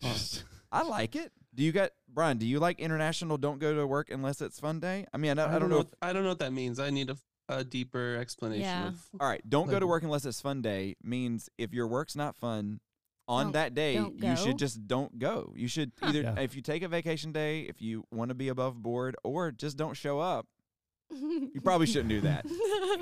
[0.00, 1.32] Just- I like it.
[1.54, 2.36] Do you got Brian?
[2.38, 3.36] Do you like international?
[3.38, 5.06] Don't go to work unless it's fun day.
[5.14, 5.80] I mean, I, I, don't know.
[5.80, 6.80] if, I don't know what that means.
[6.80, 7.16] I need a,
[7.48, 8.62] a deeper explanation.
[8.62, 8.88] Yeah.
[8.88, 12.16] Of, all right, don't go to work unless it's fun day means if your work's
[12.16, 12.80] not fun
[13.28, 14.34] on Don't- that day, don't you go?
[14.36, 15.52] should just don't go.
[15.56, 16.08] You should Huh.
[16.08, 16.40] either Yeah.
[16.40, 19.76] if you take a vacation day, if you want to be above board, or just
[19.76, 20.46] don't show up.
[21.10, 22.44] You probably shouldn't do that.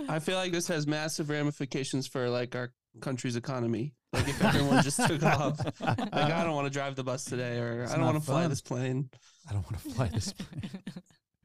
[0.09, 3.95] I feel like this has massive ramifications for like our country's economy.
[4.13, 7.59] Like if everyone just took off, like I don't want to drive the bus today,
[7.59, 8.51] or It's I don't not want to fly fun.
[8.51, 9.11] this plane.
[9.49, 10.71] I don't want to fly this plane.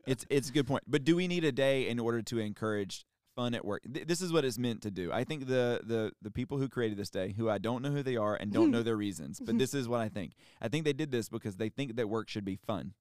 [0.08, 0.84] It's it's a good point.
[0.88, 3.84] But do we need a day in order to encourage fun at work?
[3.94, 5.12] Th- this is what it's meant to do.
[5.12, 8.02] I think the the the people who created this day, who I don't know who
[8.02, 8.72] they are and don't mm-hmm.
[8.72, 9.58] know their reasons, but mm-hmm.
[9.60, 10.34] this is what I think.
[10.62, 12.94] I think they did this because they think that work should be fun,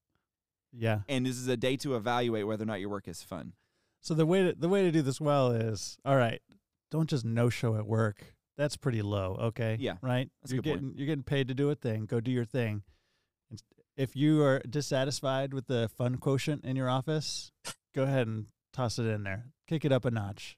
[0.73, 1.01] Yeah.
[1.09, 3.53] and this is a day to evaluate whether or not your work is fun.
[4.01, 6.43] So the way to the way to do this well is all right.
[6.91, 8.35] Don't just no show at work.
[8.57, 9.37] That's pretty low.
[9.41, 9.77] Okay.
[9.79, 10.31] Yeah, Right.
[10.41, 10.81] that's you're good point.
[10.81, 12.07] getting you're getting paid to do a thing.
[12.07, 12.83] Go do your thing.
[13.97, 17.51] And If you are dissatisfied with the fun quotient in your office,
[17.95, 19.47] go ahead and toss it in there.
[19.67, 20.57] Kick it up a notch.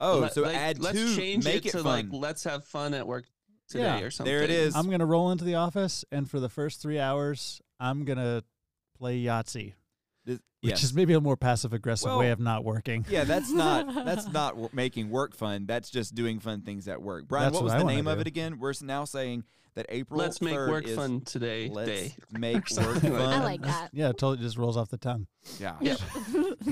[0.00, 1.84] Oh, Let- so like, add let's two, change make it it, to fun.
[1.84, 3.26] like let's have fun at work
[3.68, 4.32] today Yeah, or something.
[4.32, 4.74] there it is.
[4.74, 8.42] I'm gonna roll into the office, and for the first three hours, I'm gonna
[8.98, 9.74] play Yahtzee.
[10.30, 10.82] This, which yes.
[10.84, 13.04] is maybe a more passive aggressive way of not working.
[13.08, 15.66] yeah, that's not that's not w- making work fun.
[15.66, 17.26] That's just doing fun things at work.
[17.28, 18.58] Brian, That's what was what I the wanna name of it again?
[18.58, 20.18] We're now saying that April.
[20.18, 21.68] Let's make work is fun today.
[21.72, 22.12] Let's Day.
[22.32, 23.14] make work fun.
[23.14, 23.88] I like that.
[23.92, 25.26] Yeah, totally just rolls off the tongue.
[25.58, 25.98] Yeah, Yep.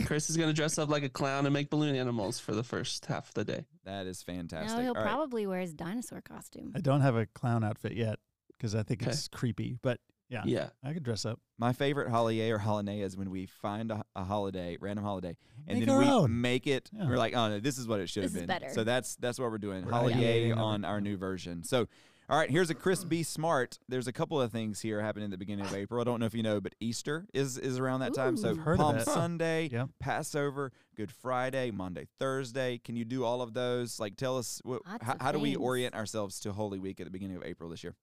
[0.05, 3.07] Chris is gonna dress up like a clown and make balloon animals for the first
[3.07, 3.64] half of the day.
[3.85, 4.77] that is fantastic.
[4.77, 5.05] No, he'll All right.
[5.05, 6.73] probably wear his dinosaur costume.
[6.75, 8.18] I don't have a clown outfit yet
[8.57, 9.11] because I think Okay.
[9.12, 10.69] it's creepy, but yeah, Yeah.
[10.85, 11.41] I could dress up.
[11.59, 15.37] My favorite holiday or holiday is when we find a, a holiday, random holiday,
[15.67, 16.41] and Make then our we own.
[16.41, 16.88] make it.
[16.93, 17.09] Yeah.
[17.09, 18.59] We're like, oh no, this is what it should have This is been.
[18.61, 18.73] better.
[18.75, 19.85] So that's that's what we're doing.
[19.85, 21.64] We're holiday ideating on our new version.
[21.64, 21.87] So.
[22.31, 23.23] All right, here's a Chris B.
[23.23, 23.79] Smart.
[23.88, 25.99] There's a couple of things here happening at the beginning of April.
[25.99, 28.37] I don't know if you know, but Easter is is around that time.
[28.37, 28.51] So Ooh.
[28.51, 29.05] I've heard of Palm it.
[29.07, 29.14] Huh.
[29.14, 29.88] Sunday, Yep.
[29.99, 32.77] Passover, Good Friday, Maundy, Thursday.
[32.85, 33.99] Can you do all of those?
[33.99, 35.62] Like, tell us what, Lots how, of how do we things.
[35.62, 37.95] orient ourselves to Holy Week at the beginning of April this year?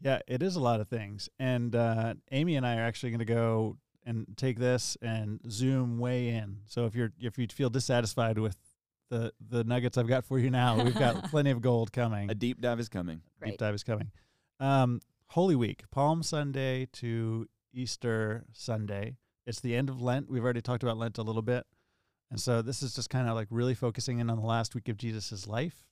[0.00, 1.28] Yeah, it is a lot of things.
[1.38, 5.98] And uh, Amy and I are actually going to go and take this and zoom
[5.98, 6.58] way in.
[6.66, 8.56] So if you're if you feel dissatisfied with
[9.10, 12.30] the the nuggets I've got for you now, we've got plenty of gold coming.
[12.30, 13.20] A deep dive is coming.
[13.38, 13.52] Great.
[13.52, 14.10] Deep dive is coming.
[14.60, 19.16] Um, Holy Week, Palm Sunday to Easter Sunday.
[19.46, 20.30] It's the end of Lent.
[20.30, 21.66] We've already talked about Lent a little bit.
[22.30, 24.88] And so this is just kind of like really focusing in on the last week
[24.88, 25.84] of Jesus' life.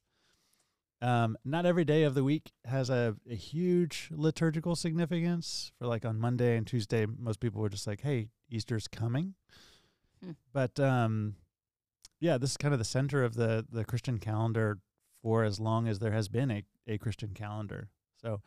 [1.07, 5.71] Um, not every day of the week has a, a huge liturgical significance.
[5.79, 9.35] For like on Monday and Tuesday, most people were just like, hey, Easter's coming.
[10.21, 10.33] Hmm.
[10.53, 11.37] But um,
[12.19, 14.81] yeah, this is kind of the center of the, the Christian calendar
[15.23, 17.89] for as long as there has been a, a Christian calendar.
[18.21, 18.41] So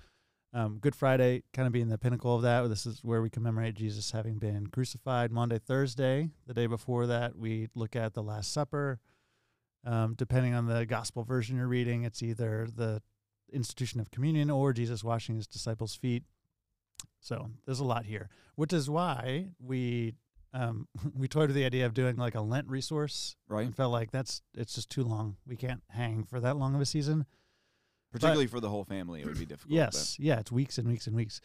[0.53, 2.67] um, Good Friday kind of being the pinnacle of that.
[2.67, 5.31] This is where we commemorate Jesus having been crucified.
[5.31, 8.99] Maundy, Thursday, the day before that, we look at the Last Supper.
[9.85, 13.01] Um, depending on the gospel version you're reading, it's either the
[13.51, 16.23] institution of communion or Jesus washing his disciples' feet.
[17.21, 20.15] So there's a lot here, which is why we
[20.53, 23.65] um, we toyed with the idea of doing like a Lent resource Right.
[23.65, 25.37] and felt like that's it's just too long.
[25.47, 27.25] We can't hang for that long of a season.
[28.11, 29.69] Particularly for the whole family, it would be difficult.
[29.69, 31.41] but- Yes, yeah, it's weeks and weeks and weeks.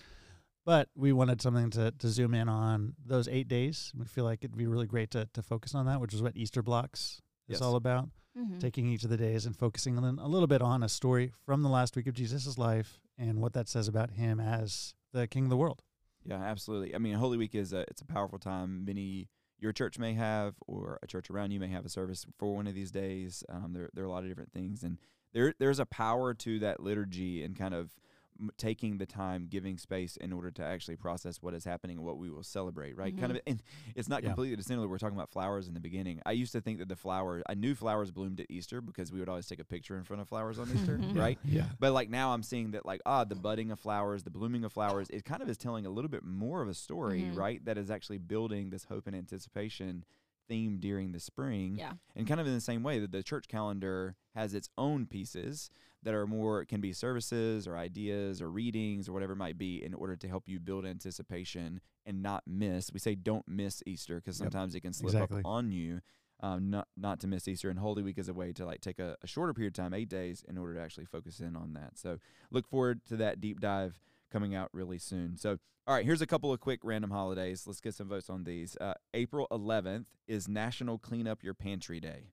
[0.64, 3.92] But we wanted something to, to zoom in on those eight days.
[3.94, 6.34] We feel like it'd be really great to, to focus on that, which is what
[6.38, 7.60] Easter blocks is Yes.
[7.60, 8.08] all about.
[8.36, 8.58] Mhm.
[8.58, 11.62] Taking each of the days and focusing on a little bit on a story from
[11.62, 15.44] the last week of Jesus' life and what that says about him as the king
[15.44, 15.82] of the world.
[16.24, 16.94] Yeah, absolutely.
[16.94, 18.84] I mean, Holy Week is a it's a powerful time.
[18.84, 19.28] Many
[19.60, 22.66] your church may have, or a church around you may have a service for one
[22.66, 23.44] of these days.
[23.48, 24.98] Um, there there are a lot of different things, and
[25.32, 27.94] there there's a power to that liturgy and kind of
[28.40, 32.06] m- taking the time, giving space in order to actually process what is happening and
[32.06, 32.96] what we will celebrate.
[32.96, 33.16] Right?
[33.18, 33.62] Kind of, and
[33.94, 34.30] it's not Yeah.
[34.30, 34.88] completely dissimilar.
[34.88, 36.20] We're talking about flowers in the beginning.
[36.26, 39.18] I used to think that the flower, I knew flowers bloomed at Easter because we
[39.20, 41.18] would always take a picture in front of flowers on Easter, Mhm.
[41.18, 41.38] right?
[41.44, 41.68] Yeah.
[41.78, 44.72] But like now I'm seeing that like ah the budding of flowers, the blooming of
[44.72, 47.36] flowers, it kind of is telling a little bit more of a story, Mhm.
[47.36, 47.64] right?
[47.64, 50.04] That is actually building this hope and anticipation
[50.46, 51.76] theme during the spring.
[51.78, 51.94] Yeah.
[52.14, 55.70] And kind of in the same way that the church calendar has its own pieces
[56.04, 59.82] that are more can be services or ideas or readings or whatever it might be
[59.82, 62.90] in order to help you build anticipation and not miss.
[62.92, 64.44] We say don't miss Easter because Yep.
[64.52, 65.40] sometimes it can slip Exactly.
[65.40, 66.00] up on you.
[66.40, 68.98] Um, not not to miss Easter and Holy Week is a way to like take
[68.98, 71.72] a, a shorter period of time, eight days, in order to actually focus in on
[71.74, 71.96] that.
[71.98, 72.18] So
[72.50, 73.98] look forward to that deep dive
[74.30, 75.36] coming out really soon.
[75.36, 77.66] So all right, here's a couple of quick random holidays.
[77.66, 78.76] Let's get some votes on these.
[78.80, 82.30] Uh, April 11th is National Clean Up Your Pantry Day.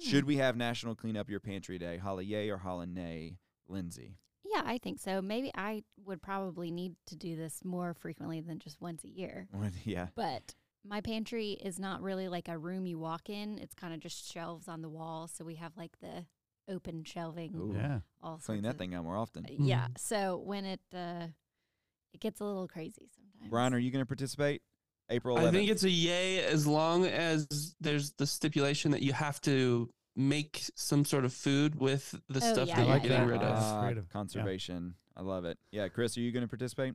[0.00, 0.08] Hmm.
[0.08, 1.98] Should we have National Clean Up Your Pantry Day?
[1.98, 3.38] Holly yay or holly nay?
[3.68, 4.18] Lindsay.
[4.44, 5.22] Yeah, I think so.
[5.22, 9.48] Maybe I would probably need to do this more frequently than just once a year.
[9.84, 10.08] yeah.
[10.14, 10.54] But
[10.86, 13.58] my pantry is not really like a room you walk in.
[13.58, 15.28] It's kind of just shelves on the wall.
[15.28, 16.26] So we have like the
[16.68, 17.54] open shelving.
[17.56, 17.74] Ooh.
[17.74, 18.00] Yeah.
[18.22, 19.46] All Clean that of- thing out more often.
[19.48, 19.88] Yeah.
[19.88, 19.98] Mhm.
[19.98, 21.28] So when it uh,
[22.12, 23.50] it gets a little crazy sometimes.
[23.50, 24.62] Brian, are you going to participate?
[25.10, 25.46] April 11th.
[25.46, 29.90] I think it's a yay as long as there's the stipulation that you have to
[30.16, 33.08] make some sort of food with the Oh, stuff yeah, that yeah, you're yeah.
[33.08, 33.56] getting rid of.
[33.56, 34.04] Ah, Creative.
[34.08, 34.12] Yeah.
[34.12, 34.94] Conservation.
[35.16, 35.58] I love it.
[35.70, 36.94] Yeah, Chris, are you going to participate?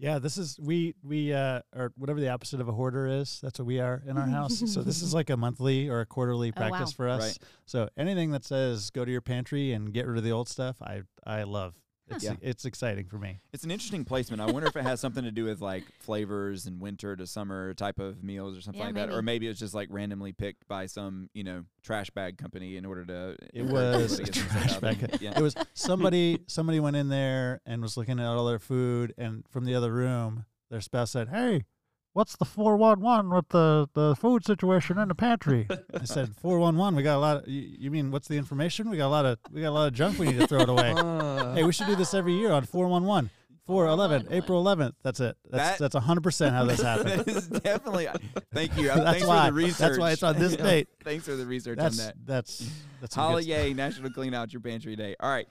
[0.00, 3.40] Yeah, this is we we uh or whatever the opposite of a hoarder is.
[3.42, 4.62] That's what we are in our house.
[4.72, 6.68] so this is like a monthly or a quarterly Oh, wow.
[6.68, 7.20] practice for us.
[7.22, 7.38] Right.
[7.66, 10.76] So anything that says go to your pantry and get rid of the old stuff,
[10.80, 11.74] I I love.
[12.10, 12.34] It's Yeah.
[12.40, 13.40] it's exciting for me.
[13.52, 14.40] It's an interesting placement.
[14.40, 17.74] I wonder if it has something to do with like flavors and winter to summer
[17.74, 19.24] type of meals or something Yeah, like that, or maybe.
[19.44, 23.04] maybe it's just like randomly picked by some you know trash bag company in order
[23.04, 23.36] to.
[23.52, 24.94] It was people a to get some stuff trash out there.
[25.08, 25.20] bag.
[25.20, 25.38] Yeah.
[25.38, 29.44] It was somebody somebody went in there and was looking at all their food and
[29.50, 31.64] from the other room their spouse said, "Hey,
[32.12, 37.02] what's the 411 with the the food situation in the pantry?" I said, "411, we
[37.02, 38.90] got a lot of you, you mean what's the information?
[38.90, 40.60] We got a lot of we got a lot of junk we need to throw
[40.60, 41.52] it away." Ah.
[41.54, 43.30] hey, we should do this every year on 411.
[43.66, 44.34] Four All eleven, in one.
[44.34, 44.94] April eleventh.
[45.02, 45.36] That's it.
[45.50, 47.20] That's That- that's hundred percent how this happened.
[47.20, 48.08] that is definitely.
[48.54, 48.86] Thank you.
[48.88, 49.48] that's Thanks why.
[49.48, 49.78] for the research.
[49.78, 50.88] That's why it's on this date.
[51.04, 52.14] Thanks for the research That's on that.
[52.24, 52.70] that's
[53.02, 55.16] that's some Holly good Yay, National Clean Out Your Pantry Day.
[55.20, 55.46] All right.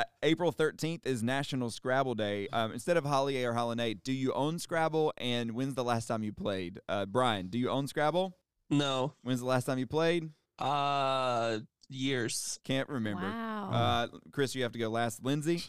[0.00, 2.48] Uh, April 13th is National Scrabble Day.
[2.54, 5.12] Um, instead of Holly Yay or Holiday, do you own Scrabble?
[5.18, 6.80] And when's the last time you played?
[6.88, 8.34] Uh, Brian, do you own Scrabble?
[8.70, 9.12] No.
[9.20, 10.30] When's the last time you played?
[10.58, 11.58] Uh,
[11.90, 12.58] years.
[12.64, 13.24] Can't remember.
[13.24, 13.70] Wow.
[13.70, 15.22] Uh, Chris, you have to go last.
[15.22, 15.64] Lindsay?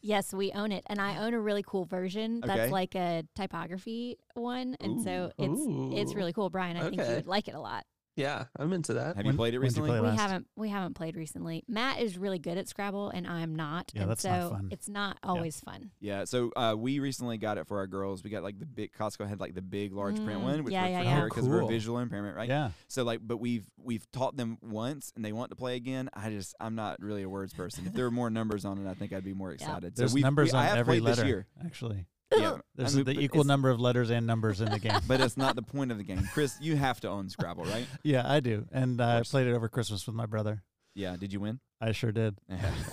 [0.00, 2.70] yes, we own it, and I own a really cool version that's Okay.
[2.70, 5.60] like a typography one, and so it's
[5.98, 6.50] it's really cool.
[6.50, 7.84] Brian, I think you would like it a lot.
[8.14, 9.16] Yeah, I'm into that.
[9.16, 9.90] Have When- you played it when did you recently?
[9.90, 10.20] play We last?
[10.20, 11.64] haven't we haven't played recently.
[11.66, 13.90] Matt is really good at Scrabble, and I'm not.
[13.94, 14.68] Yeah, and that's so not fun.
[14.70, 15.90] it's not always fun.
[16.00, 18.22] Yeah, so uh, we recently got it for our girls.
[18.22, 20.72] We got like the big Costco had like the big large print Mm, one, which
[20.72, 21.20] yeah, worked yeah, for yeah.
[21.20, 21.68] her because of her Cool.
[21.68, 22.48] visual impairment, right?
[22.48, 22.70] Yeah.
[22.88, 26.10] So like, but we've we've taught them once, and they want to play again.
[26.12, 27.86] I just I'm not really a words person.
[27.86, 29.96] If there were more numbers on it, I think I'd be more excited.
[29.96, 31.22] There's so we've, numbers we, I on have every played letter.
[31.22, 31.46] this year.
[31.64, 32.04] Actually,
[32.36, 34.92] Yeah, there's I mean, the equal number of letters and numbers in the game.
[35.06, 36.22] But it's not the point of the game.
[36.32, 37.86] Chris, you have to own Scrabble, right?
[38.02, 40.62] yeah, I do, and uh, I played it over Christmas with my brother.
[40.94, 41.16] Yeah.
[41.16, 41.60] Did you win?
[41.80, 42.36] I sure did.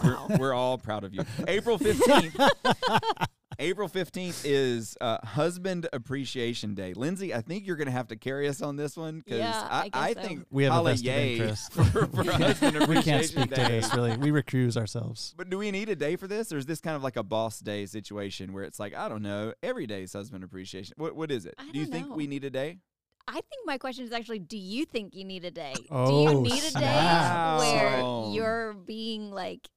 [0.04, 1.24] we're, we're all proud of you.
[1.48, 3.28] April 15th.
[3.62, 6.94] April 15th is uh, Husband Appreciation Day.
[6.94, 9.68] Lindsay, I think you're going to have to carry us on this one because Yeah,
[9.70, 10.22] I, I I so.
[10.22, 11.74] think We have a Holly vested yay interest.
[11.74, 13.64] for, for Husband Appreciation we can't speak Day.
[13.66, 14.16] to this really.
[14.16, 15.34] We recuse ourselves.
[15.38, 17.24] But do we need a day for this, or is this kind of like a
[17.24, 20.94] boss day situation where it's like I don't know, every day is husband appreciation?
[20.98, 21.56] What what is it?
[21.58, 22.16] I do you think know.
[22.16, 22.78] we need a day?
[23.28, 25.74] I think my question is actually, do you think you need a day?
[25.76, 27.60] do Oh, you need a day snap.
[27.60, 29.68] where you're being like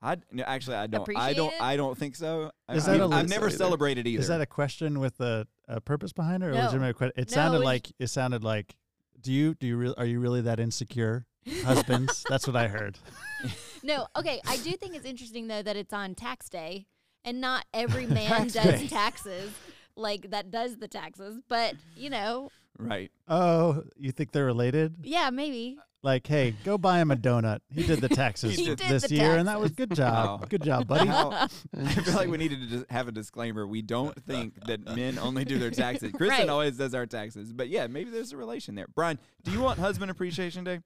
[0.00, 1.16] I no, actually I don't.
[1.16, 1.52] I don't.
[1.52, 1.60] It?
[1.62, 2.50] I don't think so.
[2.68, 3.56] I- Is I, that a I've lit- never either.
[3.56, 4.20] celebrated either.
[4.20, 6.60] Is that a question with a, a purpose behind it, or a No.
[6.66, 7.14] legitimate question?
[7.20, 8.76] It No, sounded it's- like it sounded like.
[9.20, 11.26] Do you do you re- are you really that insecure,
[11.64, 12.24] husbands?
[12.28, 12.98] That's what I heard.
[13.84, 14.40] No, okay.
[14.44, 16.86] I do think it's interesting though that it's on tax day
[17.24, 18.86] and not every man Tax does day.
[18.88, 19.52] taxes
[19.94, 21.40] like that does the taxes.
[21.48, 23.12] But you know, right?
[23.28, 24.96] Oh, you think they're related?
[25.04, 25.78] yeah, maybe.
[26.02, 27.58] Like, hey, go buy him a donut.
[27.74, 30.40] He did the taxes He did this the year, and that was good job.
[30.40, 30.46] Wow.
[30.48, 31.08] Good job, buddy.
[31.08, 31.30] How-
[31.76, 33.66] I feel like we needed to just have a disclaimer.
[33.66, 36.12] We don't think that men only do their taxes.
[36.12, 36.48] Kristen Right.
[36.48, 38.86] always does our taxes, but yeah, maybe there's a relation there.
[38.94, 40.80] Brian, do you want Husband Appreciation Day?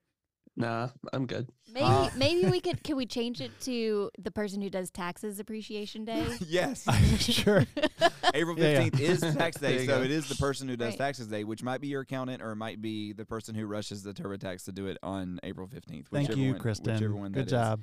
[0.57, 1.49] Nah, I'm good.
[1.73, 5.41] Maybe Uh, maybe we could can we change it to the person who does taxes
[5.41, 6.27] appreciation day?
[6.47, 6.85] yes.
[7.21, 7.65] sure.
[8.35, 8.89] April Yeah, yeah.
[8.91, 10.03] 15th is tax day, so go.
[10.03, 10.99] it is the person who does Right.
[10.99, 14.03] taxes day, which might be your accountant or it might be the person who rushes
[14.03, 16.07] the TurboTax to do it on April 15th.
[16.09, 16.93] Thank whichever you, one, Kristen.
[16.95, 17.81] Whichever one good job.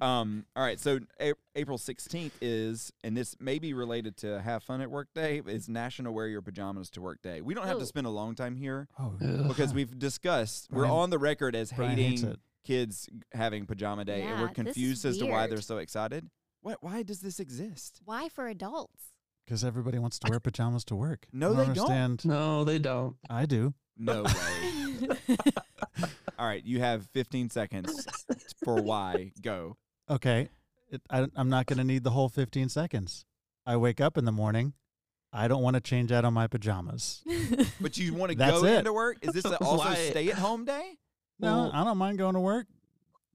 [0.00, 4.62] Um, all right, so a- April 16th is, and this may be related to Have
[4.62, 7.40] Fun at Work Day, is National Wear Your Pajamas to Work Day.
[7.40, 9.12] We don't have to spend a long time here Oh,
[9.48, 12.38] because we've discussed, we're on the record as Brian hating it.
[12.64, 16.28] kids having pajama day, and we're confused as to why they're so excited.
[16.60, 18.00] What, why does this exist?
[18.04, 19.06] Why for adults?
[19.44, 21.26] Because everybody wants to wear pajamas to work.
[21.32, 21.90] No, I don't they don't.
[21.90, 22.24] understand.
[22.24, 23.16] no, they don't.
[23.28, 23.74] I do.
[23.98, 25.08] No way.
[26.38, 28.06] All right, you have 15 seconds
[28.64, 29.32] for why.
[29.42, 29.76] Go.
[30.08, 30.48] Okay,
[30.90, 33.24] it, I, I'm not going to need the whole 15 seconds.
[33.66, 34.74] I wake up in the morning.
[35.32, 37.22] I don't want to change out on my pajamas.
[37.80, 38.78] But you want to go it.
[38.78, 39.16] into work?
[39.22, 39.94] Is this also Why?
[39.94, 40.98] stay at home day?
[41.42, 42.66] No, Well- I don't mind going to work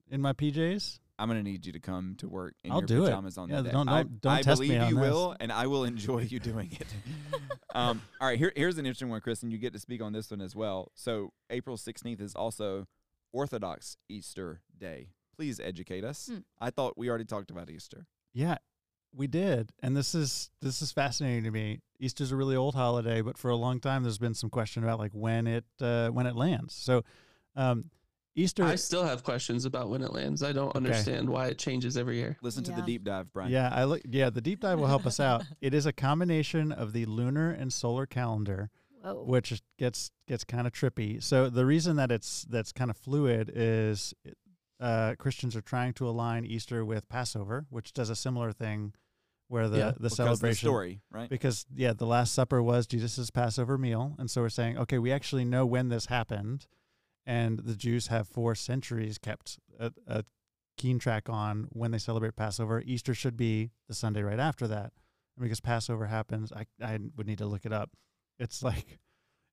[0.09, 0.99] in my PJs.
[1.19, 3.07] I'm gonna need you to come to work in I'll your do it.
[3.07, 3.71] pajamas on Yeah, that day.
[3.71, 5.09] don't- I, don't- don't I test me believe on you this.
[5.11, 6.87] will, and I will enjoy you doing it.
[7.75, 9.49] um, all right, here, here's an interesting one, Kristen.
[9.49, 10.91] You get to speak on this one as well.
[10.93, 12.85] So April 16th is also
[13.33, 15.09] Orthodox Easter Day.
[15.35, 16.27] Please educate us.
[16.31, 16.39] Hmm.
[16.61, 18.05] I thought we already talked about Easter.
[18.33, 18.57] Yeah,
[19.11, 21.79] we did, and this is this is fascinating to me.
[21.99, 24.99] Easter's a really old holiday, but for a long time there's been some question about
[24.99, 26.75] like when it uh, when it lands.
[26.75, 27.03] So,
[27.55, 27.85] um,
[28.37, 28.63] Easter.
[28.63, 30.43] I still have questions about when it lands.
[30.43, 32.37] I don't understand why it changes every year.
[32.41, 33.51] Listen to the deep dive, Brian.
[33.51, 34.01] Yeah, I look.
[34.07, 35.43] Yeah, the deep dive will help us out.
[35.61, 38.69] It is a combination of the lunar and solar calendar,
[39.01, 39.23] Whoa.
[39.25, 41.21] which gets gets kind of trippy.
[41.21, 44.13] So the reason that it's that's kind of fluid is
[44.79, 48.93] uh, Christians are trying to align Easter with Passover, which does a similar thing,
[49.47, 51.29] where the Yeah, the celebration the story, right?
[51.29, 55.11] because yeah, the Last Supper was Jesus' Passover meal, and so we're saying, okay, we
[55.11, 56.67] actually know when this happened,
[57.27, 60.23] and the Jews have for centuries kept a, a
[60.77, 62.81] keen track on when they celebrate Passover.
[62.85, 64.93] Easter should be the Sunday right after that,
[65.35, 67.91] and because Passover happens, I I would need to look it up.
[68.39, 68.99] It's like,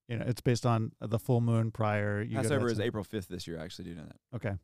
[0.08, 2.22] you know, it's based on the full moon prior.
[2.22, 3.58] You Passover is April 5th this year.
[3.60, 4.36] I actually do know that.
[4.36, 4.54] Okay.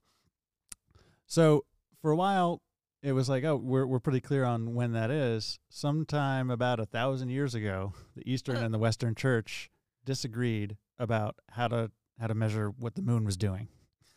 [1.26, 1.64] So
[2.00, 2.62] for a while,
[3.02, 5.58] it was like, oh, we're we're pretty clear on when that is.
[5.68, 9.68] Sometime about a thousand years ago, the Eastern and the Western Church
[10.04, 11.90] disagreed about how to
[12.20, 13.68] how to measure what the moon was doing.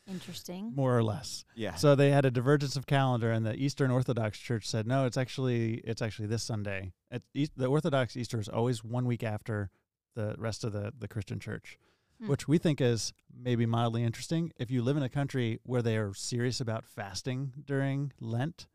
[0.06, 0.74] Interesting.
[0.76, 1.46] more or less.
[1.56, 1.76] Yeah.
[1.76, 5.16] So they had a divergence of calendar, and the Eastern Orthodox Church said, "No, it's
[5.18, 9.70] actually it's actually this Sunday." At East, the Orthodox Easter is always one week after
[10.16, 11.78] the rest of the the Christian Church,
[12.20, 12.28] Hmm.
[12.28, 14.52] which we think is maybe mildly interesting.
[14.58, 18.68] If you live in a country where they are serious about fasting during Lent,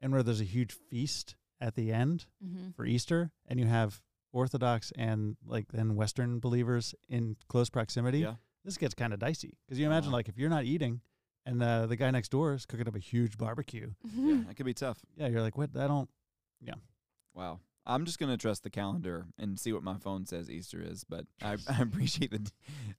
[0.00, 2.70] and where there's a huge feast at the end Mm-hmm.
[2.76, 8.36] for Easter, and you have Orthodox and like then Western believers in close proximity, Yeah.
[8.64, 10.16] This gets kind of dicey because you imagine Uh-huh.
[10.16, 11.00] like if you're not eating
[11.46, 14.66] and uh, the guy next door is cooking up a huge barbecue, yeah, that could
[14.66, 14.98] be tough.
[15.16, 15.70] yeah, you're like, what?
[15.76, 16.08] I don't.
[16.60, 16.74] Yeah.
[17.34, 17.60] Wow.
[17.86, 21.24] I'm just gonna trust the calendar and see what my phone says Easter is, but
[21.42, 22.50] I, I appreciate the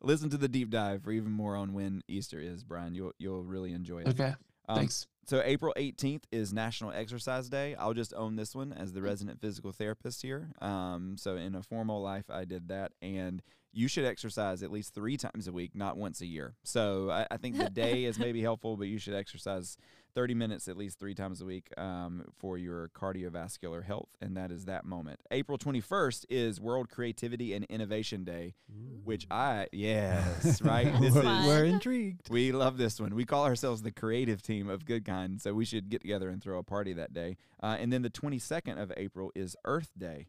[0.01, 2.95] listen to the deep dive for even more on when Easter is, Brian.
[2.95, 4.07] You'll you'll really enjoy it.
[4.07, 4.33] Okay.
[4.67, 5.05] Um, Thanks.
[5.27, 7.75] So April 18th is National Exercise Day.
[7.75, 10.49] I'll just own this one as the resident physical therapist here.
[10.59, 14.93] Um, so in a formal life, I did that, and you should exercise at least
[14.93, 16.55] three times a week, not once a year.
[16.63, 19.77] So I, I think the day is maybe helpful, but you should exercise
[20.15, 24.51] 30 minutes at least three times a week um, for your cardiovascular health, and that
[24.51, 25.19] is that moment.
[25.31, 28.55] April 21st is World Creativity and Innovation Day,
[29.03, 30.91] which I yes right.
[30.99, 32.29] This we're, is we're intrigued.
[32.29, 33.15] we love this one.
[33.15, 36.41] We call ourselves the creative team of Good Kind, so we should get together and
[36.41, 37.37] throw a party that day.
[37.61, 40.27] Uh, and then the 22nd of April is Earth Day.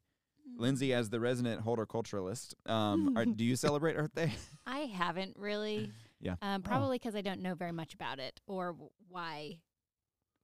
[0.61, 4.33] Lindsay, as the resident horticulturalist, um, are, do you celebrate Earth Day?
[4.67, 5.91] I haven't really.
[6.23, 6.35] Yeah.
[6.43, 8.77] Um, probably because I don't know very much about it or
[9.09, 9.57] why.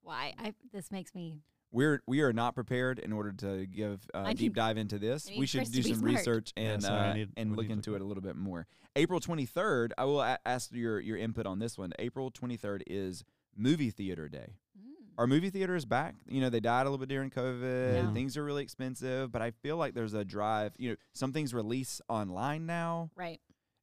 [0.00, 1.42] Why I this makes me.
[1.70, 5.29] We're we are not prepared in order to give uh, deep dive into this.
[5.37, 6.14] We should do some smart.
[6.14, 8.22] research Yeah, and sorry, uh, need- and look need to into look it a little
[8.22, 8.66] bit more.
[8.94, 11.92] April 23rd, I will a- ask your your input on this one.
[11.98, 13.22] April 23rd is
[13.55, 14.55] Movie Theater Day.
[14.81, 14.95] Mm.
[15.18, 16.14] Are movie theaters back?
[16.29, 17.94] You know, they died a little bit during COVID.
[17.94, 18.12] Yeah.
[18.12, 20.72] Things are really expensive, but I feel like there's a drive.
[20.76, 23.11] You know, some things release online now.
[23.16, 23.40] Right.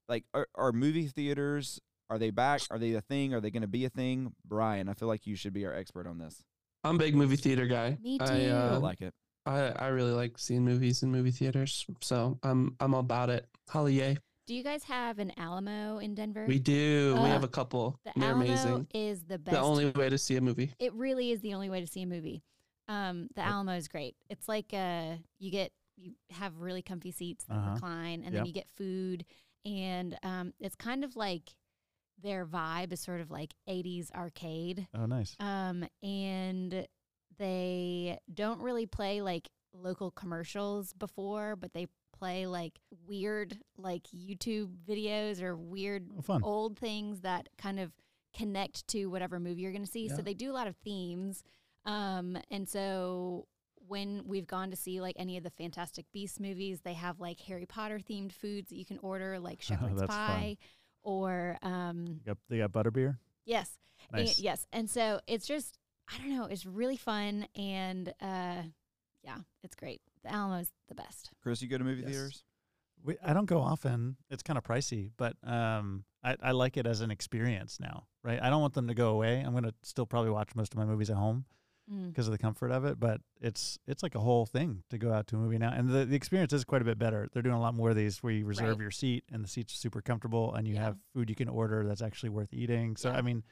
[0.07, 1.79] Like, are, are movie theaters?
[2.09, 2.61] Are they back?
[2.69, 3.33] Are they a thing?
[3.33, 4.33] Are they going to be a thing?
[4.45, 6.43] Brian, I feel like you should be our expert on this.
[6.83, 7.97] I'm a big movie theater guy.
[8.03, 8.25] Me too.
[8.25, 9.13] I uh, like it.
[9.45, 13.45] I, I really like seeing movies in movie theaters, so I'm I'm all about it.
[13.67, 14.17] Holly, yay!
[14.45, 16.45] Do you guys have an Alamo in Denver?
[16.45, 17.13] We do.
[17.15, 17.97] we Uh, have a couple.
[18.03, 18.87] the They're Alamo amazing.
[18.93, 19.55] is the best.
[19.55, 20.73] The only way to see a movie.
[20.79, 22.43] it really is the only way to see a movie.
[22.89, 24.17] Um, the Alamo is great.
[24.29, 27.73] It's like uh, you get you have really comfy seats that Uh-huh.
[27.75, 28.31] recline, and Yep.
[28.33, 29.25] then you get food,
[29.63, 31.55] and um, it's kind of like
[32.21, 34.87] their vibe is sort of like '80s arcade.
[34.93, 35.35] Oh, nice.
[35.39, 36.85] Um, and
[37.37, 41.87] they don't really play like local commercials before, but they
[42.23, 47.91] play like weird like YouTube videos or weird Oh, old things that kind of
[48.35, 50.07] connect to whatever movie you're going to see.
[50.07, 50.15] Yeah.
[50.15, 51.43] So they do a lot of themes.
[51.85, 53.47] Um, and so
[53.87, 57.41] when we've gone to see like any of the Fantastic Beasts movies, they have like
[57.41, 60.27] Harry Potter themed foods that you can order, like shepherd's That's fun.
[60.27, 60.57] pie,
[61.01, 63.17] or um, They got, they got butterbeer.
[63.45, 63.69] yes,
[64.13, 64.65] and- yes.
[64.71, 65.77] And so it's just
[66.13, 68.63] I don't know, it's really fun and uh,
[69.23, 70.01] yeah, it's great.
[70.23, 71.31] The Alamo's the best.
[71.41, 72.09] Chris, you go to movie Yes.
[72.11, 72.43] theaters?
[73.03, 74.15] We, I don't go often.
[74.29, 78.41] It's kind of pricey, but um, I, I like it as an experience now, right?
[78.41, 79.41] I don't want them to go away.
[79.41, 81.45] I'm going to still probably watch most of my movies at home
[81.91, 82.07] Mm.
[82.07, 85.11] because of the comfort of it, but it's it's like a whole thing to go
[85.11, 85.73] out to a movie now.
[85.73, 87.27] And the, the experience is quite a bit better.
[87.33, 88.83] They're doing a lot more of these where you reserve Right.
[88.83, 90.83] your seat and the seat's super comfortable and you Yeah.
[90.83, 92.95] have food you can order that's actually worth eating.
[92.95, 93.17] So, Yeah.
[93.17, 93.43] I mean,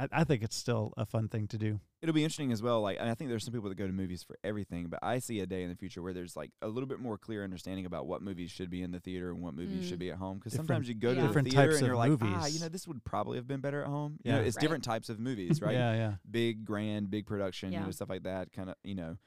[0.00, 1.80] I, I think it's still a fun thing to do.
[2.02, 2.80] It'll be interesting as well.
[2.80, 5.18] Like, and I think there's some people that go to movies for everything, but I
[5.18, 7.84] see a day in the future where there's like a little bit more clear understanding
[7.84, 9.88] about what movies should be in the theater and what movies Mm.
[9.88, 10.38] should be at home.
[10.38, 11.22] Because sometimes you go to Yeah.
[11.22, 13.60] the different theater types and you're like, ah, you know, this would probably have been
[13.60, 14.18] better at home.
[14.24, 14.44] You know, Yeah.
[14.46, 14.62] it's Right.
[14.62, 15.74] different types of movies, right?
[15.74, 16.14] Yeah, yeah.
[16.30, 18.52] Big, grand, big production, you know, stuff like that.
[18.52, 19.18] Kind of, you know,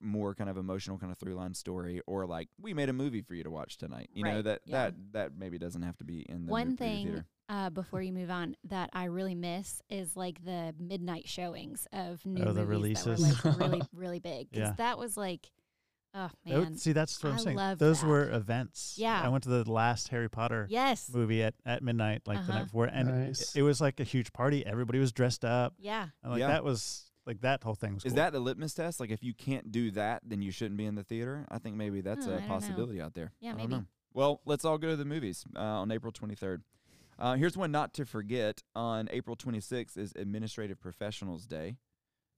[0.00, 3.22] more kind of emotional kind of through line story, or like we made a movie
[3.22, 4.08] for you to watch tonight.
[4.12, 4.84] You know that yeah.
[4.84, 7.26] that that maybe doesn't have to be in the One movie thing theater.
[7.48, 12.24] uh, before you move on that I really miss is like the midnight showings of
[12.26, 13.44] new Oh, the movies that were releases.
[13.44, 14.74] like really really big because Yeah.
[14.78, 15.50] that was like
[16.14, 17.56] oh That would- man see, that's what I'm I saying.
[17.56, 18.06] loved Those that.
[18.06, 18.94] were events.
[18.96, 19.20] Yeah.
[19.22, 22.58] I went to the last Harry Potter yes movie at, at midnight, like the Uh-huh.
[22.60, 24.64] night before, and it- it, was like a huge party.
[24.64, 26.48] Everybody was dressed up, yeah and like Yeah.
[26.48, 28.04] that was like that whole thing was.
[28.04, 28.16] Is cool.
[28.16, 29.00] that the litmus test?
[29.00, 31.46] Like, if you can't do that, then you shouldn't be in the theater.
[31.50, 32.54] I think maybe that's Oh, I a don't know.
[32.54, 33.32] possibility out there.
[33.40, 33.72] Yeah, I don't maybe.
[33.80, 33.84] know.
[34.14, 36.62] Well, let's all go to the movies uh, on April 23rd.
[37.18, 38.62] Uh, here's one not to forget.
[38.74, 41.76] On April 26th is Administrative Professionals Day.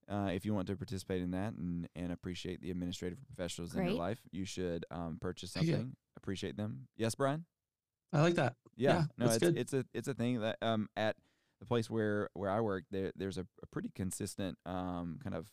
[0.08, 3.84] Uh, if you want to participate in that and, and appreciate the administrative professionals in
[3.84, 5.60] your life, you should um, purchase Yeah.
[5.72, 6.88] something, appreciate them.
[6.96, 7.44] Yes, Brian?
[8.12, 8.54] I like that.
[8.74, 9.58] Yeah, Yeah, no, that's it's good.
[9.58, 11.16] it's a it's a thing that um at
[11.60, 15.46] the place where where I work there there's a, a pretty consistent um kind of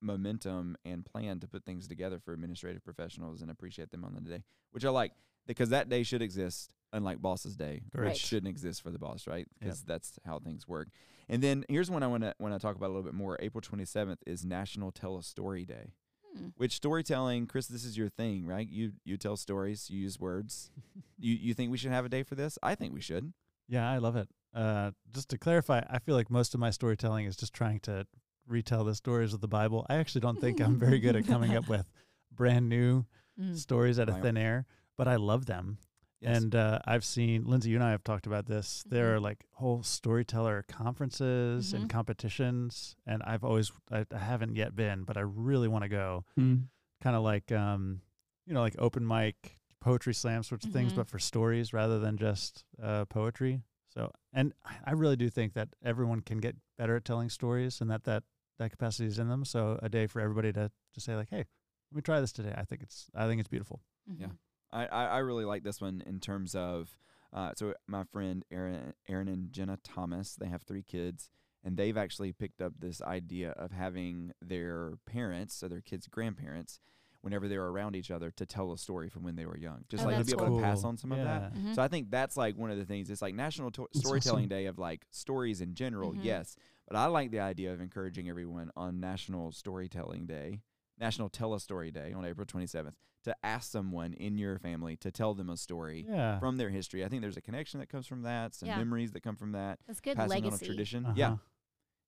[0.00, 4.20] momentum and plan to put things together for administrative professionals and appreciate them on the
[4.20, 4.42] day,
[4.72, 5.12] which I like
[5.46, 6.70] because that day should exist.
[6.92, 8.14] unlike Boss's Day, Correct.
[8.14, 9.46] which shouldn't exist for the boss, right?
[9.58, 10.88] Because that's how things work.
[11.28, 13.36] And then here's one I want to want to talk about a little bit more.
[13.40, 15.94] April 27th is National Tell a Story Day.
[16.36, 16.48] Hmm.
[16.56, 17.66] Which storytelling, Chris?
[17.66, 18.68] This is your thing, right?
[18.68, 20.70] You you tell stories, you use words.
[21.18, 22.58] you you think we should have a day for this?
[22.62, 23.32] I think we should.
[23.68, 24.28] Yeah, I love it.
[24.54, 28.06] Uh, just to clarify, I feel like most of my storytelling is just trying to
[28.46, 29.84] retell the stories of the Bible.
[29.88, 31.90] I actually don't think I'm very good at coming up with
[32.32, 33.56] brand new Mm.
[33.56, 34.64] stories out of thin air,
[34.96, 35.78] but I love them.
[36.20, 36.40] Yes.
[36.40, 38.84] And uh, I've seen Lindsay, you and I have talked about this.
[38.88, 39.14] There Mhm.
[39.16, 41.74] are like whole storyteller conferences Mhm.
[41.80, 45.88] and competitions, and I've always I, I haven't yet been, but I really want to
[45.88, 46.24] go.
[46.38, 46.68] Mm.
[47.00, 48.02] Kind of like um,
[48.46, 50.96] you know, like open mic, poetry slam sorts of things, Mhm.
[50.96, 53.62] but for stories rather than just uh, poetry.
[53.96, 57.80] So, and I- I really do think that everyone can get better at telling stories,
[57.80, 58.24] and that that
[58.58, 59.44] that capacity is in them.
[59.44, 61.44] So, a day for everybody to to say like, hey,
[61.90, 62.54] let me try this today.
[62.56, 63.82] I think it's I think it's beautiful.
[64.06, 64.26] Yeah.
[64.26, 64.38] Mhm.
[64.72, 66.98] I, I, I really like this one in terms of
[67.32, 71.30] uh, so my friend Aaron Aaron and Jenna Thomas they have three kids
[71.62, 76.80] and they've actually picked up this idea of having their parents so their kids grandparents
[77.24, 80.04] whenever they're around each other to tell a story from when they were young just
[80.04, 81.60] Oh, like to be able to pass on some of that Yeah.
[81.60, 81.74] Mhm.
[81.74, 83.08] so I think that's like one of the things.
[83.10, 84.48] It's like National to- Storytelling awesome.
[84.50, 86.22] Day of like stories in general, Mhm.
[86.22, 86.56] yes.
[86.86, 90.60] But I like the idea of encouraging everyone on National Storytelling Day,
[90.98, 95.10] National Tell a Story Day on April 27th, to ask someone in your family to
[95.10, 96.38] tell them a story Yeah.
[96.38, 97.02] from their history.
[97.04, 98.76] I think there's a connection that comes from that, some Yeah.
[98.76, 100.64] memories that come from that, That's good passing on legacy.
[100.66, 101.06] a tradition.
[101.06, 101.14] Uh-huh.
[101.16, 101.36] Yeah,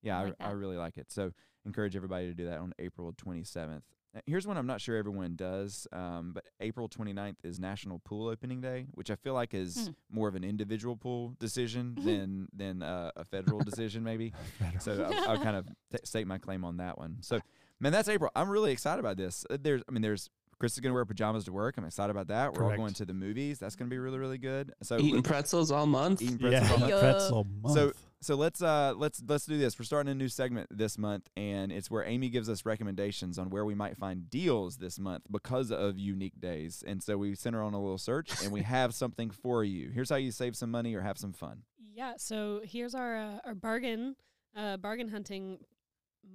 [0.03, 0.57] yeah, I I, like I that.
[0.57, 1.11] really like it.
[1.11, 1.33] So
[1.65, 3.83] encourage everybody to do that on April 27th.
[4.17, 8.29] Uh, Here's one I'm not sure everyone does, um, but April 29th is National Pool
[8.29, 9.93] Opening Day, which I feel like is Hmm.
[10.17, 14.33] more of an individual pool decision than than uh, a federal decision, maybe.
[14.81, 17.17] So I'll, I'll kind of t- stake my claim on that one.
[17.21, 17.41] So,
[17.81, 18.31] man, that's April.
[18.37, 19.45] I'm really excited about this.
[19.51, 21.77] Uh, There's, I mean, there's Chris is gonna wear pajamas to work.
[21.77, 22.55] I'm excited about that.
[22.55, 23.59] We're all going to the movies.
[23.59, 24.73] That's gonna be really, really good.
[24.83, 26.23] So Eating pretzels all month.
[26.23, 27.03] eating pretzels all Yeah, month.
[27.05, 27.13] Yeah.
[27.13, 27.75] pretzel month.
[27.75, 29.79] So so let's uh let's let's do this.
[29.79, 33.51] We're starting a new segment this month, and it's where Amy gives us recommendations on
[33.51, 36.83] where we might find deals this month because of unique days.
[36.87, 39.91] And so we sent her on a little search, and we have something for you.
[39.91, 41.63] Here's how you save some money or have some fun.
[41.79, 44.17] Yeah, so here's our uh, our bargain
[44.57, 45.59] uh, bargain hunting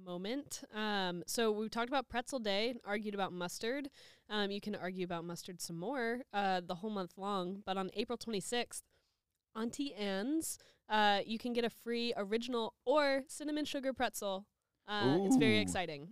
[0.04, 0.62] moment.
[0.74, 3.90] Um, so we talked about pretzel day, argued about mustard.
[4.30, 7.62] Um, you can argue about mustard some more uh, the whole month long.
[7.66, 8.82] But on April 26th,
[9.56, 14.46] Auntie Anne's, uh, you can get a free original or cinnamon sugar pretzel.
[14.88, 15.62] Uh, it's very Ooh.
[15.62, 16.08] exciting.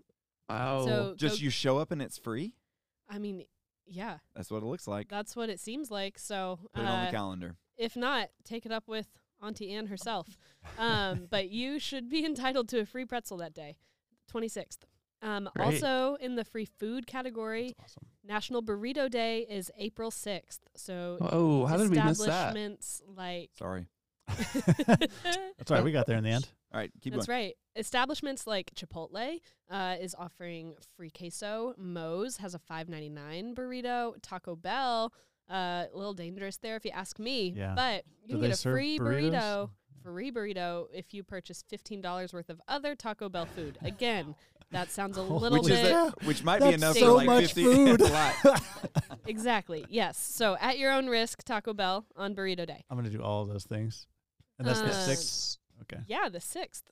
[0.49, 0.85] Wow.
[0.87, 2.55] So Just go- you show up and it's free.
[3.09, 3.45] I mean,
[3.87, 5.09] yeah, That's what it looks like.
[5.09, 6.19] that's what it seems like.
[6.19, 7.57] So Put it on the uh, calendar.
[7.77, 9.09] if not, take it up with
[9.43, 10.39] Auntie Anne herself.
[10.79, 13.77] Um, but you should be entitled to a free pretzel that day,
[14.33, 14.79] 26th.
[15.23, 15.65] Um, Great.
[15.83, 18.07] also, in the free food category, awesome.
[18.31, 20.61] National Burrito Day is April 6th.
[20.77, 22.29] So, oh, how did we miss that?
[22.55, 23.51] establishments like.
[23.59, 23.87] Sorry.
[24.87, 25.83] That's right.
[25.83, 26.49] We got there in the end.
[26.73, 27.37] All right, keep That's going.
[27.47, 27.55] right.
[27.75, 31.75] Establishments like Chipotle uh, is offering free queso.
[31.77, 34.15] Moe's has a five ninety nine burrito.
[34.23, 35.13] Taco Bell,
[35.51, 37.53] uh, a little dangerous there if you ask me.
[37.57, 37.73] Yeah.
[37.75, 39.33] But you Do can they get a serve free burritos?
[39.33, 39.71] burrito,
[40.05, 43.77] free burrito if you purchase fifteen dollars worth of other Taco Bell food.
[43.83, 44.37] Again,
[44.73, 47.27] that sounds a little Which is bit a, which might be enough so for like
[47.27, 48.01] much 50 food.
[48.01, 48.63] A lot.
[49.27, 50.17] exactly yes.
[50.19, 52.85] So at your own risk, Taco Bell on Burrito Day.
[52.91, 54.07] I'm gonna do all of those things,
[54.59, 55.59] and that's the Uh, sixth.
[55.83, 56.03] Okay.
[56.07, 56.85] Yeah, the sixth.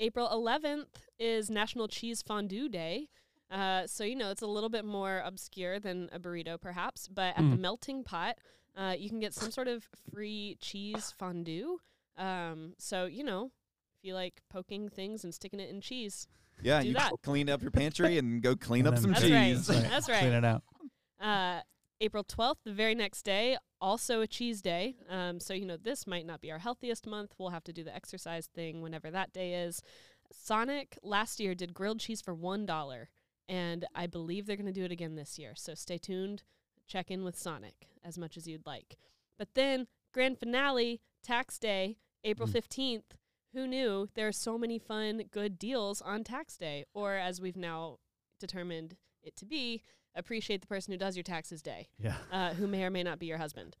[0.00, 3.08] April 11th is National Cheese Fondue Day.
[3.50, 7.06] Uh, so, you know, it's a little bit more obscure than a burrito, perhaps.
[7.08, 7.60] But at the Mm.
[7.60, 8.36] melting pot,
[8.76, 11.78] uh, you can get some sort of free cheese fondue.
[12.16, 13.52] Um, so, you know,
[13.96, 16.26] if you like poking things and sticking it in cheese.
[16.62, 17.12] Yeah, Do you that.
[17.22, 19.54] clean up your pantry and go clean And up then- some That's right.
[19.54, 19.66] cheese.
[19.66, 20.20] That's right.
[20.20, 20.62] Clean it out.
[21.20, 21.60] Uh,
[22.00, 24.96] April 12th, the very next day, also a cheese day.
[25.08, 27.34] Um, so, you know, this might not be our healthiest month.
[27.38, 29.82] We'll have to do the exercise thing whenever that day is.
[30.32, 33.06] Sonic last year did grilled cheese for $1,
[33.48, 35.52] and I believe they're going to do it again this year.
[35.54, 36.42] So stay tuned.
[36.86, 38.96] Check in with Sonic as much as you'd like.
[39.38, 42.52] But then, grand finale, tax day, April Mm.
[42.52, 43.02] 15th.
[43.54, 46.84] Who knew there are so many fun, good deals on tax day?
[46.92, 47.98] Or as we've now
[48.40, 49.82] determined it to be,
[50.14, 52.16] appreciate the person who does your taxes day, Yeah.
[52.32, 53.76] uh, who may or may not be your husband.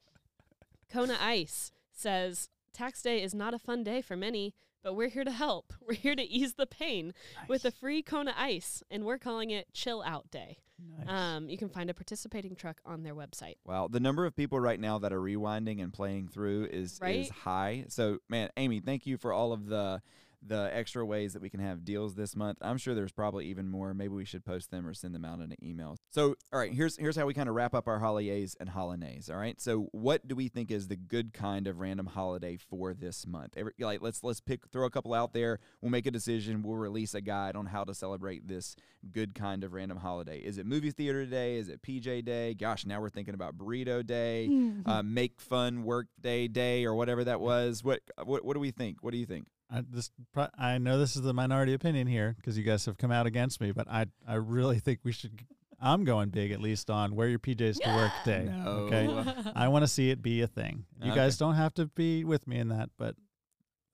[0.88, 4.54] Kona Ice says tax day is not a fun day for many,
[4.84, 5.72] but we're here to help.
[5.86, 7.12] We're here to ease the pain
[7.48, 10.58] with a free Kona Ice, and we're calling it Chill Out Day.
[10.98, 11.08] Nice.
[11.08, 13.56] Um, you can find a participating truck on their website.
[13.64, 17.28] Wow, the number of people right now that are rewinding and playing through is is
[17.30, 17.84] high.
[17.88, 20.00] So, man, Amy, thank you for all of the
[20.46, 22.58] the extra ways that we can have deals this month.
[22.60, 23.94] I'm sure there's probably even more.
[23.94, 25.96] Maybe we should post them or send them out in an email.
[26.10, 29.30] So, all right, here's here's how we kind of wrap up our holidays and holidays.
[29.30, 29.60] All right.
[29.60, 33.54] So, what do we think is the good kind of random holiday for this month?
[33.56, 35.60] Every, like, let's let's pick throw a couple out there.
[35.80, 36.62] We'll make a decision.
[36.62, 38.76] We'll release a guide on how to celebrate this
[39.12, 40.38] good kind of random holiday.
[40.38, 41.56] Is it movie theater day?
[41.56, 42.54] Is it PJ day?
[42.54, 44.48] Gosh, now we're thinking about burrito day,
[44.86, 47.82] uh, make fun work day day, or whatever that was.
[47.82, 48.98] What what what do we think?
[49.02, 49.46] What do you think?
[49.74, 52.96] I this pro- I know this is the minority opinion here because you guys have
[52.98, 55.40] come out against me, but I I really think we should.
[55.80, 58.48] I'm going big at least on wear your PJs to work day.
[58.64, 59.06] Okay,
[59.54, 60.84] I want to see it be a thing.
[61.02, 61.16] You Okay.
[61.20, 63.16] guys don't have to be with me in that, but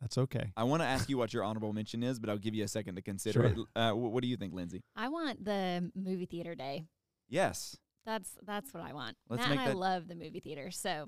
[0.01, 0.53] that's okay.
[0.57, 2.69] I want to ask you what your honorable mention is, but I'll give you a
[2.69, 3.65] second to consider Sure.
[3.75, 3.81] it.
[3.81, 4.83] Uh, what do you think, Lindsay?
[4.95, 6.85] I want the movie theater day.
[7.29, 7.77] Yes,
[8.07, 9.17] That's that's what I want.
[9.29, 11.07] Let's Matt make and I that- love the movie theater, so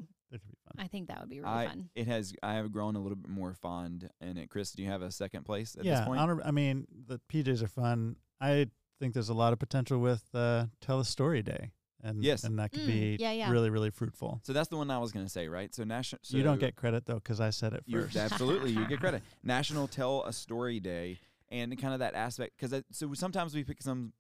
[0.77, 0.85] That could be fun.
[0.85, 1.91] I think that would be really I fun.
[1.95, 2.35] it has.
[2.43, 4.51] I have grown a little bit more fond in it.
[4.51, 6.21] Chris, do you have a second place at yeah, this point?
[6.21, 8.17] honor, I mean the PJs are fun.
[8.41, 8.67] I
[9.01, 12.45] think there's a lot of potential with uh, tell a story day, and Yes.
[12.45, 13.51] and that could Mm, be yeah, yeah.
[13.51, 14.41] really really fruitful.
[14.45, 15.75] so that's the one I was going to say, right?
[15.75, 16.21] So national.
[16.23, 18.17] So you don't get credit though because I said it first.
[18.17, 19.23] absolutely you get credit.
[19.43, 21.19] National Tell a Story Day,
[21.51, 24.13] and kind of that aspect because so sometimes we pick some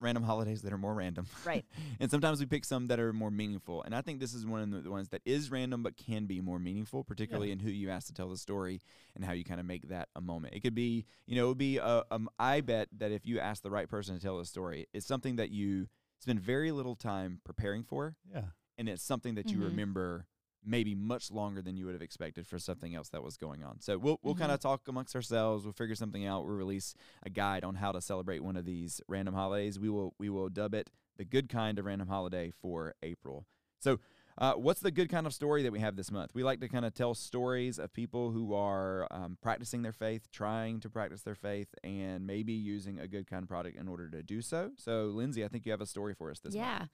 [0.00, 1.64] random holidays that are more random, Right.
[2.00, 3.82] and sometimes we pick some that are more meaningful.
[3.82, 6.26] And I think this is one of the- the ones that is random but can
[6.26, 8.80] be more meaningful, particularly in who you ask to tell the story
[9.16, 10.54] and how you kind of make that a moment.
[10.54, 11.78] It could be, you know, it would be.
[11.78, 14.86] A, um, I bet that if you ask the right person to tell the story,
[14.92, 15.88] it's something that you
[16.20, 19.64] spend very little time preparing for, yeah, and it's something that you Mhm.
[19.64, 20.26] remember
[20.68, 23.80] maybe much longer than you would have expected for something else that was going on.
[23.80, 24.38] So we'll we'll Mhm.
[24.40, 25.64] kind of talk amongst ourselves.
[25.64, 26.44] We'll figure something out.
[26.44, 29.78] We'll release a guide on how to celebrate one of these random holidays.
[29.78, 33.46] We will we will dub it the good kind of random holiday for April.
[33.80, 33.98] So.
[34.40, 36.32] Uh, what's the good kind of story that we have this month?
[36.32, 40.30] We like to kind of tell stories of people who are um, practicing their faith,
[40.30, 44.08] trying to practice their faith, and maybe using a good kind of product in order
[44.08, 44.70] to do so.
[44.76, 46.64] So, Lindsay, I think you have a story for us this month.
[46.64, 46.86] yeah.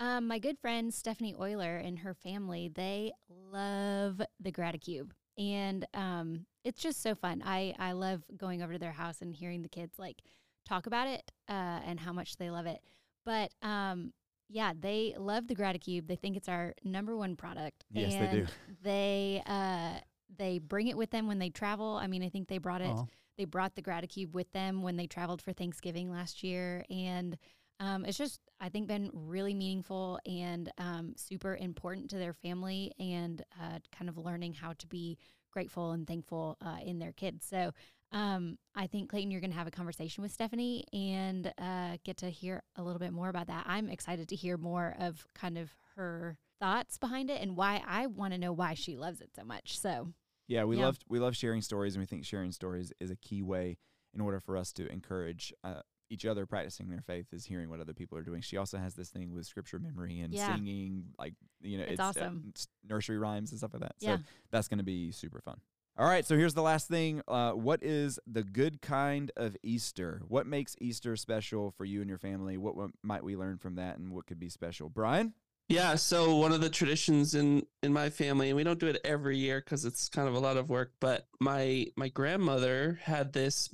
[0.00, 5.10] Um, my good friend Stephanie Euler and her family, they love the Graticube.
[5.36, 7.42] And um, it's just so fun.
[7.44, 10.22] I, I love going over to their house and hearing the kids like
[10.66, 12.80] talk about it uh, and how much they love it.
[13.24, 14.12] But um,
[14.48, 16.06] yeah, they love the Graticube.
[16.06, 17.84] They think it's our number one product.
[17.90, 18.46] Yes, they do.
[18.82, 20.00] They uh,
[20.36, 21.96] they bring it with them when they travel.
[21.96, 23.04] I mean, I think they brought it Aw.
[23.36, 27.36] they brought the Graticube with them when they traveled for Thanksgiving last year, and
[27.80, 32.92] um, it's just I think been really meaningful and um, super important to their family
[32.98, 35.16] and uh, kind of learning how to be
[35.52, 37.46] grateful and thankful uh, in their kids.
[37.46, 37.72] So
[38.12, 42.16] um, I think Clayton, you're going to have a conversation with Stephanie and uh, get
[42.18, 43.64] to hear a little bit more about that.
[43.66, 48.06] I'm excited to hear more of kind of her thoughts behind it and why I
[48.06, 49.78] want to know why she loves it so much.
[49.78, 50.08] So
[50.48, 50.86] Yeah, we Yeah.
[50.86, 53.76] love we love sharing stories, and we think sharing stories is a key way
[54.14, 57.26] in order for us to encourage uh, each other practicing their faith.
[57.32, 58.40] Is hearing what other people are doing.
[58.40, 60.54] She also has this thing with scripture memory and Yeah.
[60.54, 62.52] singing, like you know, It's uh, awesome.
[62.56, 63.96] s- nursery rhymes and stuff like that.
[63.98, 64.16] Yeah.
[64.18, 65.60] So that's going to be super fun.
[65.96, 67.22] All right, so here's the last thing.
[67.26, 70.22] Uh, what is the good kind of Easter?
[70.28, 72.56] What makes Easter special for you and your family?
[72.56, 74.88] What, what might we learn from that, and what could be special?
[74.88, 75.34] Brian?
[75.68, 79.00] Yeah, so one of the traditions in in my family, and we don't do it
[79.04, 80.92] every year because it's kind of a lot of work.
[81.00, 83.68] But my my grandmother had this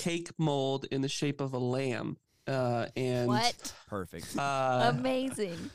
[0.00, 4.36] cake mold in the shape of a lamb, uh, and what Perfect.
[4.36, 5.70] Uh, amazing!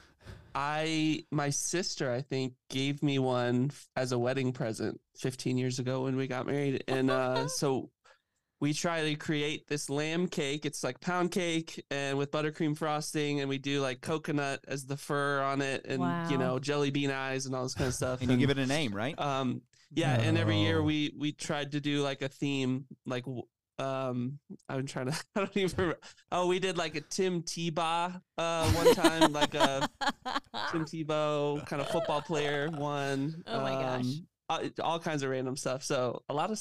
[0.55, 6.03] I my sister I think gave me one as a wedding present 15 years ago
[6.03, 7.89] when we got married and uh so
[8.61, 13.41] we try to create this lamb cake it's like pound cake and with buttercream frosting
[13.41, 16.01] and we do like coconut as the fur on it and
[16.31, 18.57] you know jelly bean eyes and all this kind of stuff and you give it
[18.57, 19.19] a name, right?
[19.19, 19.61] um
[19.91, 23.43] yeah and every year we we tried to do like a theme like w-
[23.79, 25.99] um i'm trying to i don't even remember
[26.31, 29.87] oh we did like a tim tebow uh one time like a
[30.71, 33.43] Tim Tebow, kind of football player one.
[33.45, 34.05] Oh my gosh.
[34.49, 35.83] uh, it- all kinds of random stuff.
[35.83, 36.59] So a lot of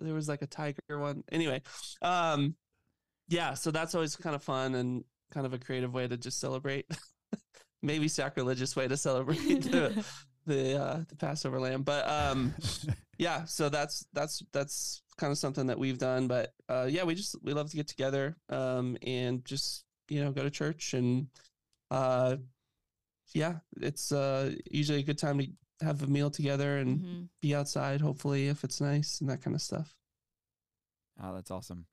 [0.00, 1.24] there was like a tiger one.
[1.32, 1.62] Anyway,
[2.02, 2.54] um,
[3.28, 3.54] yeah.
[3.54, 6.86] So that's always kind of fun and kind of a creative way to just celebrate.
[7.82, 10.04] Maybe sacrilegious way to celebrate the
[10.46, 12.54] the uh, the Passover lamb, but um,
[13.18, 13.44] yeah.
[13.44, 16.28] So that's that's that's kind of something that we've done.
[16.28, 20.30] But uh, yeah, we just we love to get together um, and just you know
[20.32, 21.28] go to church and
[21.90, 22.36] uh,
[23.34, 25.46] yeah, it's uh, usually a good time to
[25.80, 27.28] have a meal together and Mhm.
[27.42, 29.94] be outside, hopefully, if it's nice and that kind of stuff.
[31.22, 31.86] Oh, that's awesome.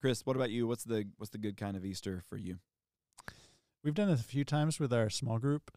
[0.00, 0.66] Chris, what about you?
[0.66, 2.58] What's the what's the good kind of Easter for you?
[3.84, 5.70] We've done it a few times with our small group.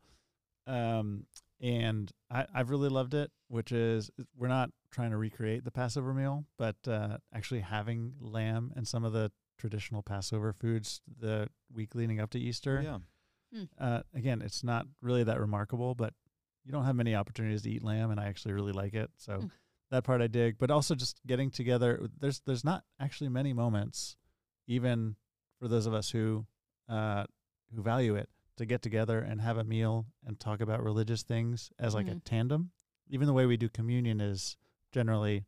[0.67, 1.25] Um,
[1.61, 3.31] and I, I've really loved it.
[3.47, 8.71] Which is we're not trying to recreate the Passover meal, but uh, actually having lamb
[8.75, 12.81] and some of the traditional Passover foods the week leading up to Easter.
[12.83, 12.97] Yeah.
[13.79, 16.13] Uh, again, it's not really that remarkable, but
[16.65, 19.11] you don't have many opportunities to eat lamb, and I actually really like it.
[19.17, 19.51] So Mm.
[19.91, 20.57] that part I dig.
[20.57, 22.07] But also just getting together.
[22.19, 24.17] There's there's not actually many moments,
[24.65, 25.15] even
[25.59, 26.47] for those of us who
[26.89, 27.25] uh,
[27.75, 31.71] who value it, to get together and have a meal and talk about religious things
[31.79, 32.23] as like a Mhm.
[32.23, 32.71] tandem.
[33.09, 34.57] Even the way we do communion is
[34.91, 35.45] generally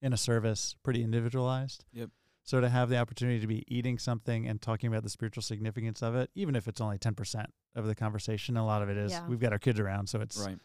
[0.00, 1.84] in a service pretty individualized.
[1.92, 2.10] Yep.
[2.42, 6.02] So to have the opportunity to be eating something and talking about the spiritual significance
[6.02, 8.96] of it, even if it's only ten percent of the conversation, a lot of it
[8.96, 9.26] is Yeah.
[9.28, 10.58] we've got our kids around, so it's Right.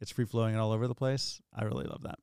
[0.00, 1.40] it's free flowing and all over the place.
[1.52, 2.18] I really love that.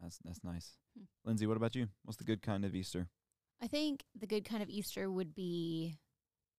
[0.00, 0.76] That's that's nice.
[0.96, 1.04] Hmm.
[1.24, 1.88] Lindsay, what about you?
[2.02, 3.08] What's the good kind of Easter?
[3.60, 5.98] I think the good kind of Easter would be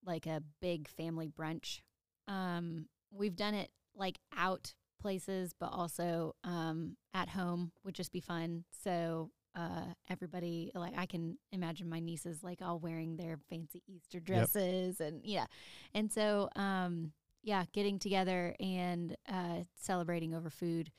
[0.06, 1.80] like a big family brunch.
[2.28, 8.20] Um, we've done it like out places, but also um, at home would just be
[8.20, 8.64] fun.
[8.84, 14.20] So uh, everybody, like I can imagine my nieces like all wearing their fancy Easter
[14.20, 15.46] dresses, and yeah,
[15.94, 20.90] and so um, yeah, getting together and uh, celebrating over food.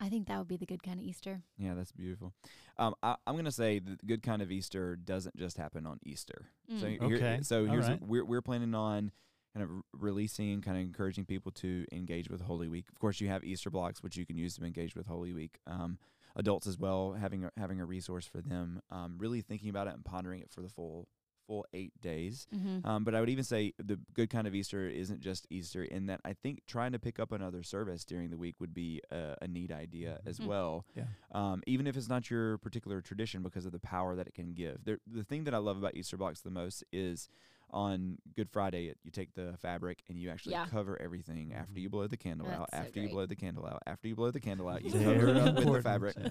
[0.00, 1.42] I think that would be the good kind of Easter.
[1.58, 2.32] Yeah, that's beautiful.
[2.76, 5.98] Um, I, I'm going to say the good kind of Easter doesn't just happen on
[6.04, 6.46] Easter.
[6.78, 7.06] So Mm.
[7.08, 8.00] here- Okay, so all here's right.
[8.02, 9.10] we're we're planning on
[9.54, 12.84] kind of releasing, and kind of encouraging people to engage with Holy Week.
[12.92, 15.58] Of course, you have Easter blocks which you can use to engage with Holy Week.
[15.66, 15.98] Um,
[16.36, 18.80] adults as well, having a, having a resource for them.
[18.90, 21.08] Um, really thinking about it and pondering it for the full
[21.48, 22.46] full eight days.
[22.54, 22.86] Mm-hmm.
[22.86, 26.06] Um, but I would even say the good kind of Easter isn't just Easter in
[26.06, 29.34] that I think trying to pick up another service during the week would be a,
[29.42, 30.46] a neat idea as Mm.
[30.46, 30.84] well.
[30.94, 31.04] Yeah.
[31.32, 34.52] Um, even if it's not your particular tradition because of the power that it can
[34.52, 34.84] give.
[34.84, 37.28] There, the thing that I love about Easter blocks the most is
[37.70, 40.66] on Good Friday, it, you take the fabric and you actually Yeah.
[40.66, 42.70] cover everything after you blow the candle out.
[42.72, 43.82] So After you blow the candle out.
[43.86, 46.28] After you blow the candle out, you cover it up with the fabric yeah.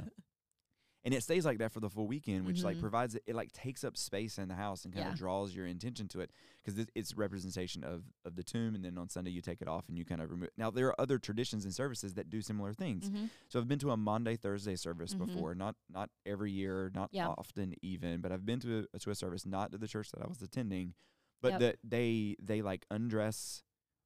[1.05, 2.81] And it stays like that for the full weekend, which like Mhm.
[2.81, 5.65] provides it, it like takes up space in the house and kind of draws your
[5.65, 6.31] attention to it
[6.63, 8.75] because it's representation of of the tomb.
[8.75, 10.49] And then on Sunday you take it off and you kind of remove.
[10.57, 13.09] Now there are other traditions and services that do similar things.
[13.09, 13.27] Mm-hmm.
[13.47, 15.19] So I've been to a Maundy Thursday service Mhm.
[15.27, 17.27] before, not not every year, not Yeah.
[17.29, 20.21] often even, but I've been to a, to a service not to the church that
[20.21, 20.93] I was attending,
[21.41, 21.59] but Yep.
[21.61, 23.63] that they they like undress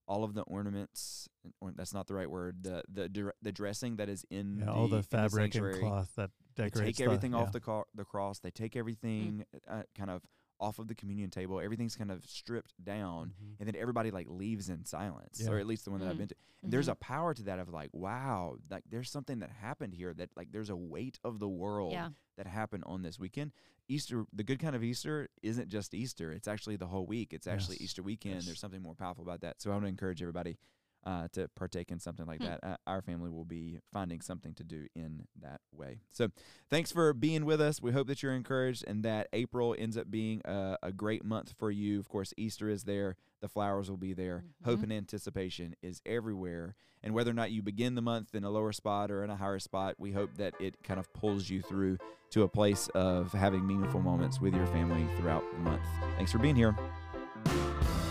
[0.08, 1.28] all of the ornaments.
[1.60, 2.64] Or that's not the right word.
[2.64, 5.80] The the dir- the dressing that is in Yeah, the, all the in fabric and
[5.80, 7.52] cloth that they decorates take everything the, off yeah.
[7.52, 8.39] the car, the cross.
[8.39, 10.22] They take everything uh, kind of
[10.62, 11.59] off of the communion table.
[11.59, 13.55] Everything's kind of stripped down, Mhm.
[13.59, 15.49] and then everybody like leaves in silence, Yeah.
[15.51, 16.20] or at least the one that I've Mm.
[16.20, 16.36] been to.
[16.64, 20.14] And there's a power to that of like, wow, like there's something that happened here
[20.14, 22.12] that like there's a weight of the world Yeah.
[22.38, 23.51] that happened on this weekend.
[23.88, 27.34] Easter, the good kind of Easter isn't just Easter; it's actually the whole week.
[27.34, 27.82] It's actually Yes.
[27.86, 28.36] Easter weekend.
[28.36, 28.45] Yes.
[28.45, 29.59] There's something more powerful about that.
[29.62, 30.57] So I want to encourage everybody
[31.06, 32.47] uh, to partake in something like Hmm.
[32.47, 32.64] that.
[32.64, 36.02] Uh, our family will be finding something to do in that way.
[36.12, 36.30] So
[36.70, 37.82] thanks for being with us.
[37.82, 41.54] We hope that you're encouraged and that April ends up being a, a great month
[41.58, 41.99] for you.
[41.99, 44.43] Of course, Easter is there, the flowers will be there.
[44.64, 44.84] Hope Mhm.
[44.84, 46.76] and anticipation is everywhere.
[47.04, 49.36] And whether or not you begin the month in a lower spot or in a
[49.36, 51.97] higher spot, we hope that it kind of pulls you through
[52.30, 55.82] to a place of having meaningful moments with your family throughout the month.
[56.16, 56.76] Thanks for being here.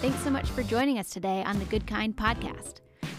[0.01, 2.77] Thanks so much for joining us today on the Good Kind podcast.